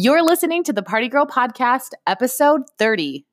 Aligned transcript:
You're 0.00 0.22
listening 0.22 0.62
to 0.62 0.72
the 0.72 0.84
Party 0.84 1.08
Girl 1.08 1.26
Podcast, 1.26 1.88
episode 2.06 2.62
30. 2.78 3.26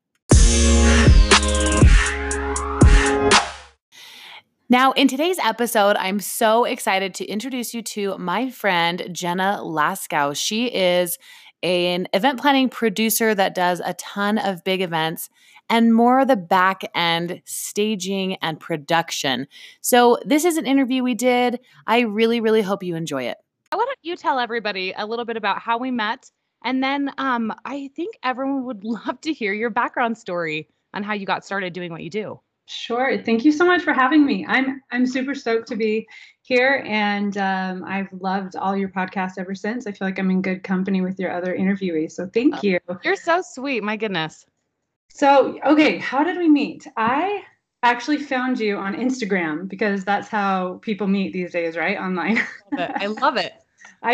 Now, 4.67 4.91
in 4.93 5.07
today's 5.07 5.37
episode, 5.37 5.95
I'm 5.95 6.19
so 6.19 6.63
excited 6.63 7.13
to 7.13 7.25
introduce 7.25 7.75
you 7.75 7.83
to 7.83 8.17
my 8.17 8.49
friend 8.49 8.99
Genna 9.09 9.59
Lasko. 9.59 10.35
She 10.35 10.65
is 10.65 11.19
an 11.61 12.07
event 12.13 12.41
planning 12.41 12.69
producer 12.69 13.35
that 13.35 13.53
does 13.53 13.79
a 13.85 13.93
ton 13.93 14.39
of 14.39 14.63
big 14.63 14.81
events 14.81 15.29
and 15.69 15.93
more 15.93 16.21
of 16.21 16.27
the 16.27 16.35
back 16.35 16.81
end 16.95 17.43
staging 17.45 18.37
and 18.37 18.59
production. 18.59 19.45
So, 19.81 20.17
this 20.25 20.43
is 20.43 20.57
an 20.57 20.65
interview 20.65 21.03
we 21.03 21.13
did. 21.13 21.59
I 21.85 21.99
really, 21.99 22.41
really 22.41 22.63
hope 22.63 22.81
you 22.81 22.95
enjoy 22.95 23.25
it. 23.25 23.37
Why 23.71 23.85
don't 23.85 23.99
you 24.01 24.15
tell 24.15 24.39
everybody 24.39 24.95
a 24.97 25.05
little 25.05 25.25
bit 25.25 25.37
about 25.37 25.59
how 25.59 25.77
we 25.77 25.91
met? 25.91 26.31
And 26.63 26.83
then 26.83 27.11
um, 27.17 27.53
I 27.65 27.89
think 27.95 28.17
everyone 28.23 28.65
would 28.65 28.83
love 28.83 29.21
to 29.21 29.33
hear 29.33 29.53
your 29.53 29.69
background 29.69 30.17
story 30.17 30.67
on 30.93 31.03
how 31.03 31.13
you 31.13 31.25
got 31.25 31.45
started 31.45 31.73
doing 31.73 31.91
what 31.91 32.03
you 32.03 32.09
do. 32.09 32.39
Sure. 32.67 33.21
Thank 33.21 33.45
you 33.45 33.51
so 33.51 33.63
much 33.63 33.83
for 33.83 33.93
having 33.93 34.25
me. 34.25 34.43
I'm 34.47 34.81
I'm 34.91 35.05
super 35.05 35.35
stoked 35.35 35.67
to 35.67 35.75
be 35.75 36.07
here, 36.41 36.83
and 36.87 37.37
um, 37.37 37.83
I've 37.83 38.07
loved 38.11 38.55
all 38.55 38.75
your 38.75 38.89
podcasts 38.89 39.37
ever 39.37 39.53
since. 39.53 39.85
I 39.85 39.91
feel 39.91 40.07
like 40.07 40.17
I'm 40.17 40.31
in 40.31 40.41
good 40.41 40.63
company 40.63 41.01
with 41.01 41.19
your 41.19 41.31
other 41.31 41.55
interviewees. 41.55 42.13
So 42.13 42.27
thank 42.33 42.63
you. 42.63 42.79
You're 43.03 43.17
so 43.17 43.43
sweet. 43.43 43.83
My 43.83 43.97
goodness. 43.97 44.47
So 45.11 45.59
okay, 45.63 45.99
how 45.99 46.23
did 46.23 46.39
we 46.39 46.49
meet? 46.49 46.87
I 46.97 47.43
actually 47.83 48.17
found 48.17 48.59
you 48.59 48.77
on 48.77 48.95
Instagram 48.95 49.69
because 49.69 50.03
that's 50.03 50.27
how 50.27 50.79
people 50.81 51.05
meet 51.05 51.33
these 51.33 51.51
days, 51.51 51.77
right? 51.77 51.99
Online. 51.99 52.41
I 52.77 53.05
love 53.05 53.37
it. 53.37 53.53
I 53.53 53.64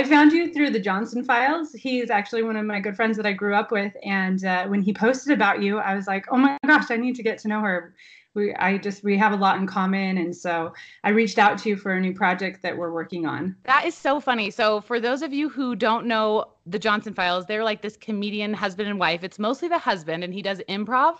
found 0.04 0.32
you 0.32 0.54
through 0.54 0.70
the 0.70 0.80
Johnson 0.80 1.24
Files. 1.24 1.74
He's 1.74 2.10
actually 2.10 2.44
one 2.44 2.56
of 2.56 2.66
my 2.66 2.80
good 2.80 2.96
friends 2.96 3.18
that 3.18 3.26
I 3.26 3.34
grew 3.34 3.56
up 3.56 3.72
with, 3.72 3.94
and 4.04 4.44
uh, 4.46 4.66
when 4.68 4.82
he 4.82 4.94
posted 4.94 5.34
about 5.34 5.62
you, 5.62 5.80
I 5.80 5.96
was 5.96 6.08
like, 6.08 6.26
"Oh 6.32 6.38
my 6.38 6.58
gosh, 6.66 6.90
I 6.90 6.98
need 6.98 7.16
to 7.16 7.24
get 7.24 7.38
to 7.40 7.48
know 7.48 7.62
her." 7.62 7.94
we 8.34 8.54
I 8.56 8.78
just 8.78 9.04
we 9.04 9.18
have 9.18 9.34
a 9.34 9.36
lot 9.36 9.60
in 9.60 9.68
common 9.68 10.18
and 10.18 10.36
so 10.36 10.74
I 11.04 11.10
reached 11.10 11.38
out 11.38 11.58
to 11.60 11.70
you 11.70 11.76
for 11.76 11.94
a 11.94 12.00
new 12.00 12.14
project 12.14 12.62
that 12.62 12.78
we're 12.78 12.92
working 12.92 13.26
on. 13.26 13.56
That 13.64 13.86
is 13.86 13.96
so 13.96 14.20
funny. 14.20 14.52
So 14.52 14.82
for 14.82 15.00
those 15.00 15.22
of 15.22 15.34
you 15.34 15.50
who 15.50 15.76
don't 15.76 16.06
know 16.06 16.46
the 16.66 16.80
Johnson 16.80 17.14
Files, 17.14 17.46
they're 17.46 17.64
like 17.64 17.82
this 17.82 17.98
comedian 17.98 18.54
husband 18.54 18.90
and 18.90 19.00
wife. 19.00 19.24
It's 19.24 19.40
mostly 19.40 19.68
the 19.68 19.78
husband 19.78 20.24
and 20.24 20.34
he 20.34 20.42
does 20.42 20.62
improv 20.70 21.18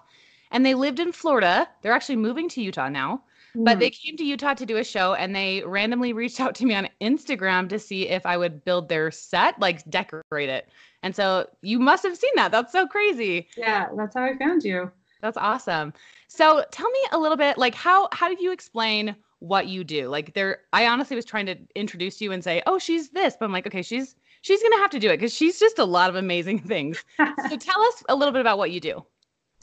and 0.52 0.66
they 0.66 0.74
lived 0.74 1.00
in 1.00 1.12
Florida. 1.12 1.68
They're 1.82 1.94
actually 1.94 2.18
moving 2.18 2.48
to 2.50 2.62
Utah 2.62 2.90
now. 2.90 3.24
Mm. 3.56 3.66
But 3.66 3.80
they 3.80 3.90
hmm. 3.90 4.08
came 4.08 4.18
to 4.18 4.24
Utah 4.24 4.54
to 4.54 4.66
do 4.66 4.78
a 4.78 4.84
show 4.84 5.14
and 5.14 5.36
they 5.36 5.64
randomly 5.66 6.14
reached 6.14 6.40
out 6.40 6.56
to 6.56 6.66
me 6.66 6.74
on 6.74 6.90
Instagram 7.02 7.68
to 7.70 7.80
see 7.80 8.08
if 8.08 8.26
I 8.26 8.38
would 8.38 8.64
build 8.64 8.90
their 8.90 9.12
set, 9.12 9.60
like 9.60 9.88
decorate 9.90 10.50
it. 10.50 10.70
And 11.04 11.16
so 11.16 11.50
you 11.62 11.80
must 11.80 12.04
have 12.04 12.18
seen 12.18 12.32
that. 12.36 12.52
That's 12.52 12.72
so 12.72 12.88
crazy. 12.88 13.48
Yeah, 13.58 13.88
that's 13.96 14.16
how 14.16 14.24
I 14.24 14.38
found 14.38 14.64
you. 14.64 14.92
That's 15.22 15.38
awesome. 15.38 15.94
So 16.28 16.64
tell 16.72 16.90
me 16.90 17.00
a 17.12 17.20
little 17.20 17.38
bit 17.38 17.58
like 17.58 17.76
how 17.76 18.10
how 18.12 18.28
did 18.28 18.40
you 18.40 18.52
explain 18.52 19.16
what 19.40 19.68
you 19.68 19.84
do? 19.84 20.08
Like 20.08 20.34
there 20.34 20.62
I 20.74 20.88
honestly 20.88 21.16
was 21.16 21.26
trying 21.26 21.46
to 21.48 21.58
introduce 21.76 22.22
you 22.22 22.32
and 22.32 22.44
say, 22.44 22.62
"Oh, 22.66 22.80
she's 22.80 23.10
this." 23.10 23.36
But 23.40 23.46
I'm 23.46 23.52
like, 23.52 23.68
"Okay, 23.68 23.82
she's 23.82 24.16
she's 24.42 24.62
going 24.62 24.72
to 24.74 24.80
have 24.80 24.92
to 24.92 25.00
do 25.00 25.10
it 25.10 25.20
cuz 25.20 25.34
she's 25.34 25.60
just 25.60 25.80
a 25.80 25.86
lot 25.86 26.10
of 26.10 26.16
amazing 26.16 26.60
things." 26.74 27.04
so 27.18 27.58
tell 27.58 27.82
us 27.82 28.04
a 28.10 28.16
little 28.16 28.32
bit 28.32 28.42
about 28.42 28.58
what 28.58 28.72
you 28.72 28.80
do. 28.80 29.06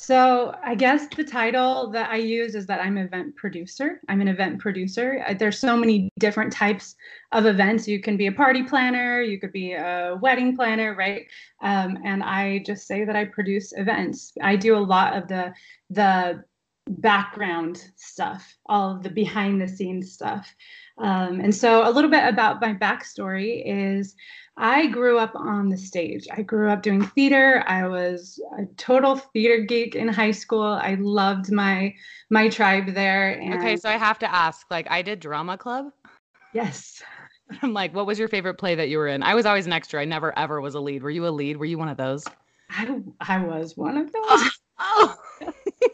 So 0.01 0.55
I 0.63 0.77
guess 0.77 1.09
the 1.09 1.25
title 1.25 1.91
that 1.91 2.09
I 2.09 2.17
use 2.17 2.55
is 2.55 2.67
that 2.67 2.81
I'm 2.81 2.97
an 2.97 3.07
event 3.07 3.35
producer. 3.35 4.01
I'm 4.09 4.21
an 4.21 4.29
event 4.29 4.61
producer. 4.61 5.25
There's 5.37 5.59
so 5.59 5.77
many 5.77 6.09
different 6.21 6.53
types 6.53 6.95
of 7.33 7.47
events. 7.47 7.89
You 7.89 8.01
can 8.01 8.17
be 8.17 8.29
a 8.29 8.33
party 8.33 8.63
planner, 8.63 9.21
you 9.21 9.41
could 9.41 9.51
be 9.51 9.73
a 9.73 10.17
wedding 10.23 10.55
planner, 10.55 10.95
right? 10.95 11.27
Um, 11.63 11.99
and 12.05 12.23
I 12.23 12.61
just 12.65 12.87
say 12.87 13.05
that 13.05 13.17
I 13.17 13.25
produce 13.25 13.73
events. 13.77 14.33
I 14.41 14.55
do 14.55 14.77
a 14.77 14.79
lot 14.79 15.17
of 15.17 15.27
the 15.27 15.53
the 15.91 16.45
background 16.89 17.91
stuff, 17.97 18.57
all 18.67 18.97
of 18.97 19.03
the 19.03 19.11
behind 19.11 19.61
the 19.61 19.69
scenes 19.69 20.13
stuff. 20.13 20.55
Um, 20.99 21.41
and 21.41 21.55
so, 21.55 21.89
a 21.89 21.91
little 21.91 22.11
bit 22.11 22.27
about 22.27 22.61
my 22.61 22.75
backstory 22.75 23.63
is 23.65 24.17
I 24.57 24.89
grew 24.89 25.19
up 25.19 25.37
on 25.37 25.69
the 25.69 25.77
stage. 25.77 26.27
I 26.33 26.43
grew 26.43 26.71
up 26.71 26.83
doing 26.83 27.05
theater. 27.07 27.63
I 27.69 27.87
was 27.87 28.41
a 28.59 28.67
total 28.77 29.17
theater 29.17 29.63
geek 29.65 29.95
in 29.95 30.09
high 30.09 30.33
school. 30.33 30.63
I 30.63 30.97
loved 31.01 31.53
my 31.53 31.95
my 32.31 32.49
tribe 32.49 32.95
there. 32.95 33.39
And 33.39 33.55
okay, 33.55 33.77
so 33.77 33.89
I 33.89 33.97
have 33.97 34.19
to 34.19 34.35
ask. 34.35 34.67
Like, 34.71 34.91
I 34.91 35.03
did 35.03 35.21
drama 35.21 35.57
club. 35.57 35.93
Yes. 36.53 37.03
I'm 37.63 37.73
like, 37.73 37.95
what 37.95 38.07
was 38.07 38.19
your 38.19 38.29
favorite 38.29 38.55
play 38.55 38.75
that 38.75 38.89
you 38.89 38.99
were 38.99 39.07
in? 39.07 39.23
I 39.23 39.35
was 39.35 39.47
always 39.47 39.67
an 39.67 39.73
extra. 39.73 40.01
I 40.01 40.05
never 40.05 40.37
ever 40.37 40.61
was 40.61 40.75
a 40.75 40.81
lead. 40.81 41.03
Were 41.03 41.11
you 41.11 41.27
a 41.27 41.31
lead? 41.31 41.57
Were 41.57 41.65
you 41.65 41.79
one 41.79 41.89
of 41.89 41.97
those? 41.97 42.25
I 42.71 43.01
I 43.21 43.39
was 43.39 43.77
one 43.77 43.97
of 43.97 44.13
those. 44.13 44.61
oh. 44.81 45.15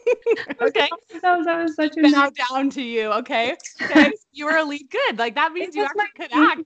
okay. 0.61 0.89
That 1.21 1.37
was, 1.37 1.45
that 1.45 1.63
was 1.63 1.75
such 1.75 1.97
a 1.97 2.01
bow 2.01 2.31
down 2.49 2.69
to 2.71 2.81
you. 2.81 3.11
Okay. 3.13 3.55
Okay. 3.81 4.11
you 4.31 4.45
were 4.45 4.57
a 4.57 4.63
lead. 4.63 4.89
Good. 4.89 5.17
Like 5.17 5.35
that 5.35 5.51
means 5.51 5.75
you 5.75 5.83
actually 5.83 6.05
could 6.15 6.33
act. 6.33 6.61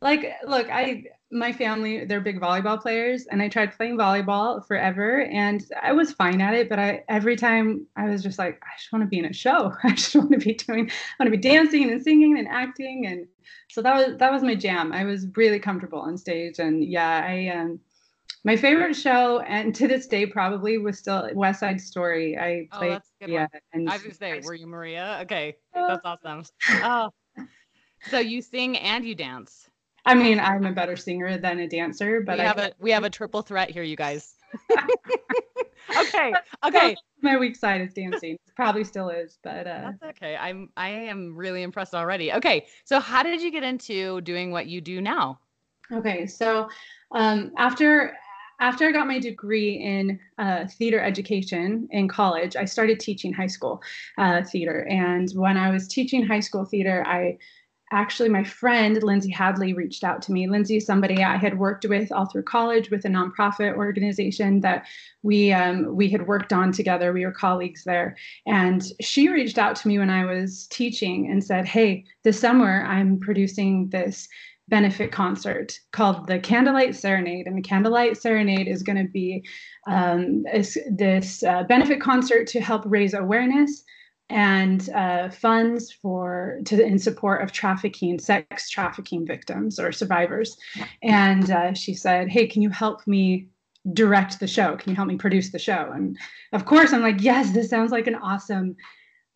Like, 0.00 0.32
look, 0.46 0.70
I 0.70 1.04
my 1.30 1.52
family 1.52 2.04
they're 2.04 2.20
big 2.20 2.40
volleyball 2.40 2.80
players, 2.80 3.26
and 3.26 3.42
I 3.42 3.48
tried 3.48 3.76
playing 3.76 3.96
volleyball 3.96 4.64
forever, 4.66 5.22
and 5.22 5.64
I 5.82 5.92
was 5.92 6.12
fine 6.12 6.40
at 6.40 6.54
it. 6.54 6.68
But 6.68 6.78
I 6.78 7.04
every 7.08 7.36
time 7.36 7.86
I 7.96 8.08
was 8.08 8.22
just 8.22 8.38
like, 8.38 8.60
I 8.62 8.76
just 8.78 8.92
want 8.92 9.02
to 9.04 9.08
be 9.08 9.18
in 9.18 9.24
a 9.24 9.32
show. 9.32 9.72
I 9.84 9.90
just 9.90 10.14
want 10.14 10.32
to 10.32 10.38
be 10.38 10.54
doing, 10.54 10.88
I 10.90 11.22
want 11.22 11.32
to 11.32 11.36
be 11.36 11.42
dancing 11.42 11.90
and 11.90 12.02
singing 12.02 12.38
and 12.38 12.46
acting, 12.48 13.06
and 13.06 13.26
so 13.70 13.82
that 13.82 13.94
was 13.94 14.18
that 14.18 14.32
was 14.32 14.42
my 14.42 14.54
jam. 14.54 14.92
I 14.92 15.04
was 15.04 15.26
really 15.36 15.58
comfortable 15.58 16.00
on 16.00 16.16
stage, 16.16 16.58
and 16.58 16.84
yeah, 16.84 17.24
I 17.26 17.48
um 17.48 17.80
my 18.44 18.56
favorite 18.56 18.94
show, 18.94 19.40
and 19.40 19.74
to 19.74 19.88
this 19.88 20.06
day 20.06 20.26
probably 20.26 20.78
was 20.78 20.98
still 20.98 21.28
West 21.34 21.60
Side 21.60 21.80
Story. 21.80 22.38
I 22.38 22.68
oh, 22.72 22.78
played. 22.78 22.92
That's 22.92 23.10
a 23.20 23.24
good 23.24 23.32
yeah, 23.32 23.40
one. 23.40 23.60
and 23.72 23.90
I 23.90 23.94
was 23.94 24.02
gonna 24.02 24.14
say, 24.14 24.40
were 24.44 24.54
you 24.54 24.66
Maria? 24.66 25.20
Okay, 25.22 25.56
that's 25.74 26.04
awesome. 26.04 26.44
Oh, 26.82 27.10
so 28.10 28.18
you 28.18 28.42
sing 28.42 28.76
and 28.78 29.04
you 29.04 29.14
dance. 29.14 29.68
I 30.04 30.14
mean, 30.14 30.40
I'm 30.40 30.64
a 30.64 30.72
better 30.72 30.96
singer 30.96 31.36
than 31.38 31.58
a 31.58 31.68
dancer, 31.68 32.22
but 32.22 32.38
we 32.38 32.44
have 32.44 32.58
a 32.58 32.72
we 32.78 32.90
have 32.92 33.04
a 33.04 33.10
triple 33.18 33.42
threat 33.42 33.70
here, 33.70 33.82
you 33.82 33.96
guys. 33.96 34.34
okay, 35.98 36.32
okay. 36.64 36.96
My 37.20 37.36
weak 37.36 37.56
side 37.56 37.80
is 37.82 37.92
dancing. 37.92 38.38
Probably 38.56 38.84
still 38.84 39.10
is, 39.10 39.38
but 39.42 39.66
uh, 39.66 39.90
that's 40.00 40.16
okay. 40.16 40.36
I'm 40.36 40.70
I 40.76 40.88
am 40.88 41.36
really 41.36 41.62
impressed 41.62 41.94
already. 41.94 42.32
Okay, 42.32 42.66
so 42.84 43.00
how 43.00 43.22
did 43.22 43.42
you 43.42 43.50
get 43.50 43.64
into 43.64 44.20
doing 44.22 44.50
what 44.50 44.66
you 44.66 44.80
do 44.80 45.00
now? 45.00 45.40
Okay, 45.92 46.26
so 46.26 46.68
um, 47.12 47.52
after 47.58 48.16
after 48.60 48.88
I 48.88 48.92
got 48.92 49.06
my 49.06 49.18
degree 49.18 49.74
in 49.74 50.18
uh, 50.38 50.66
theater 50.66 51.00
education 51.00 51.88
in 51.90 52.08
college, 52.08 52.56
I 52.56 52.64
started 52.64 52.98
teaching 53.00 53.32
high 53.32 53.46
school 53.46 53.82
uh, 54.18 54.42
theater. 54.42 54.86
And 54.90 55.30
when 55.32 55.56
I 55.56 55.70
was 55.70 55.86
teaching 55.86 56.24
high 56.24 56.40
school 56.40 56.64
theater, 56.64 57.04
I 57.06 57.38
actually, 57.90 58.28
my 58.28 58.44
friend 58.44 59.02
Lindsay 59.02 59.30
Hadley 59.30 59.72
reached 59.72 60.04
out 60.04 60.20
to 60.22 60.32
me. 60.32 60.46
Lindsay 60.46 60.76
is 60.76 60.86
somebody 60.86 61.22
I 61.22 61.36
had 61.36 61.58
worked 61.58 61.86
with 61.86 62.12
all 62.12 62.26
through 62.26 62.42
college 62.42 62.90
with 62.90 63.04
a 63.04 63.08
nonprofit 63.08 63.76
organization 63.76 64.60
that 64.60 64.86
we 65.22 65.52
um, 65.52 65.96
we 65.96 66.10
had 66.10 66.26
worked 66.26 66.52
on 66.52 66.72
together. 66.72 67.12
We 67.12 67.24
were 67.24 67.32
colleagues 67.32 67.84
there, 67.84 68.16
and 68.46 68.84
she 69.00 69.28
reached 69.28 69.58
out 69.58 69.76
to 69.76 69.88
me 69.88 69.98
when 69.98 70.10
I 70.10 70.24
was 70.24 70.66
teaching 70.66 71.30
and 71.30 71.42
said, 71.42 71.66
"Hey, 71.66 72.04
this 72.24 72.38
summer 72.38 72.84
I'm 72.84 73.18
producing 73.20 73.88
this 73.88 74.28
benefit 74.68 75.10
concert 75.10 75.78
called 75.92 76.26
the 76.26 76.38
Candlelight 76.38 76.94
Serenade. 76.94 77.46
And 77.46 77.56
the 77.56 77.62
Candlelight 77.62 78.16
Serenade 78.16 78.68
is 78.68 78.82
going 78.82 78.98
to 78.98 79.10
be 79.10 79.44
um, 79.86 80.42
this, 80.52 80.76
this 80.90 81.42
uh, 81.42 81.64
benefit 81.64 82.00
concert 82.00 82.46
to 82.48 82.60
help 82.60 82.82
raise 82.86 83.14
awareness 83.14 83.84
and 84.30 84.90
uh, 84.90 85.30
funds 85.30 85.90
for 85.90 86.60
to 86.66 86.82
in 86.82 86.98
support 86.98 87.42
of 87.42 87.52
trafficking, 87.52 88.18
sex 88.18 88.68
trafficking 88.68 89.26
victims 89.26 89.78
or 89.78 89.90
survivors. 89.90 90.56
And 91.02 91.50
uh, 91.50 91.72
she 91.72 91.94
said, 91.94 92.28
"Hey, 92.28 92.46
can 92.46 92.60
you 92.60 92.70
help 92.70 93.06
me 93.06 93.48
direct 93.94 94.38
the 94.38 94.46
show? 94.46 94.76
Can 94.76 94.90
you 94.90 94.96
help 94.96 95.08
me 95.08 95.16
produce 95.16 95.50
the 95.50 95.58
show?" 95.58 95.90
And 95.94 96.18
of 96.52 96.66
course, 96.66 96.92
I'm 96.92 97.00
like, 97.00 97.22
"Yes, 97.22 97.52
this 97.52 97.70
sounds 97.70 97.90
like 97.90 98.06
an 98.06 98.16
awesome 98.16 98.76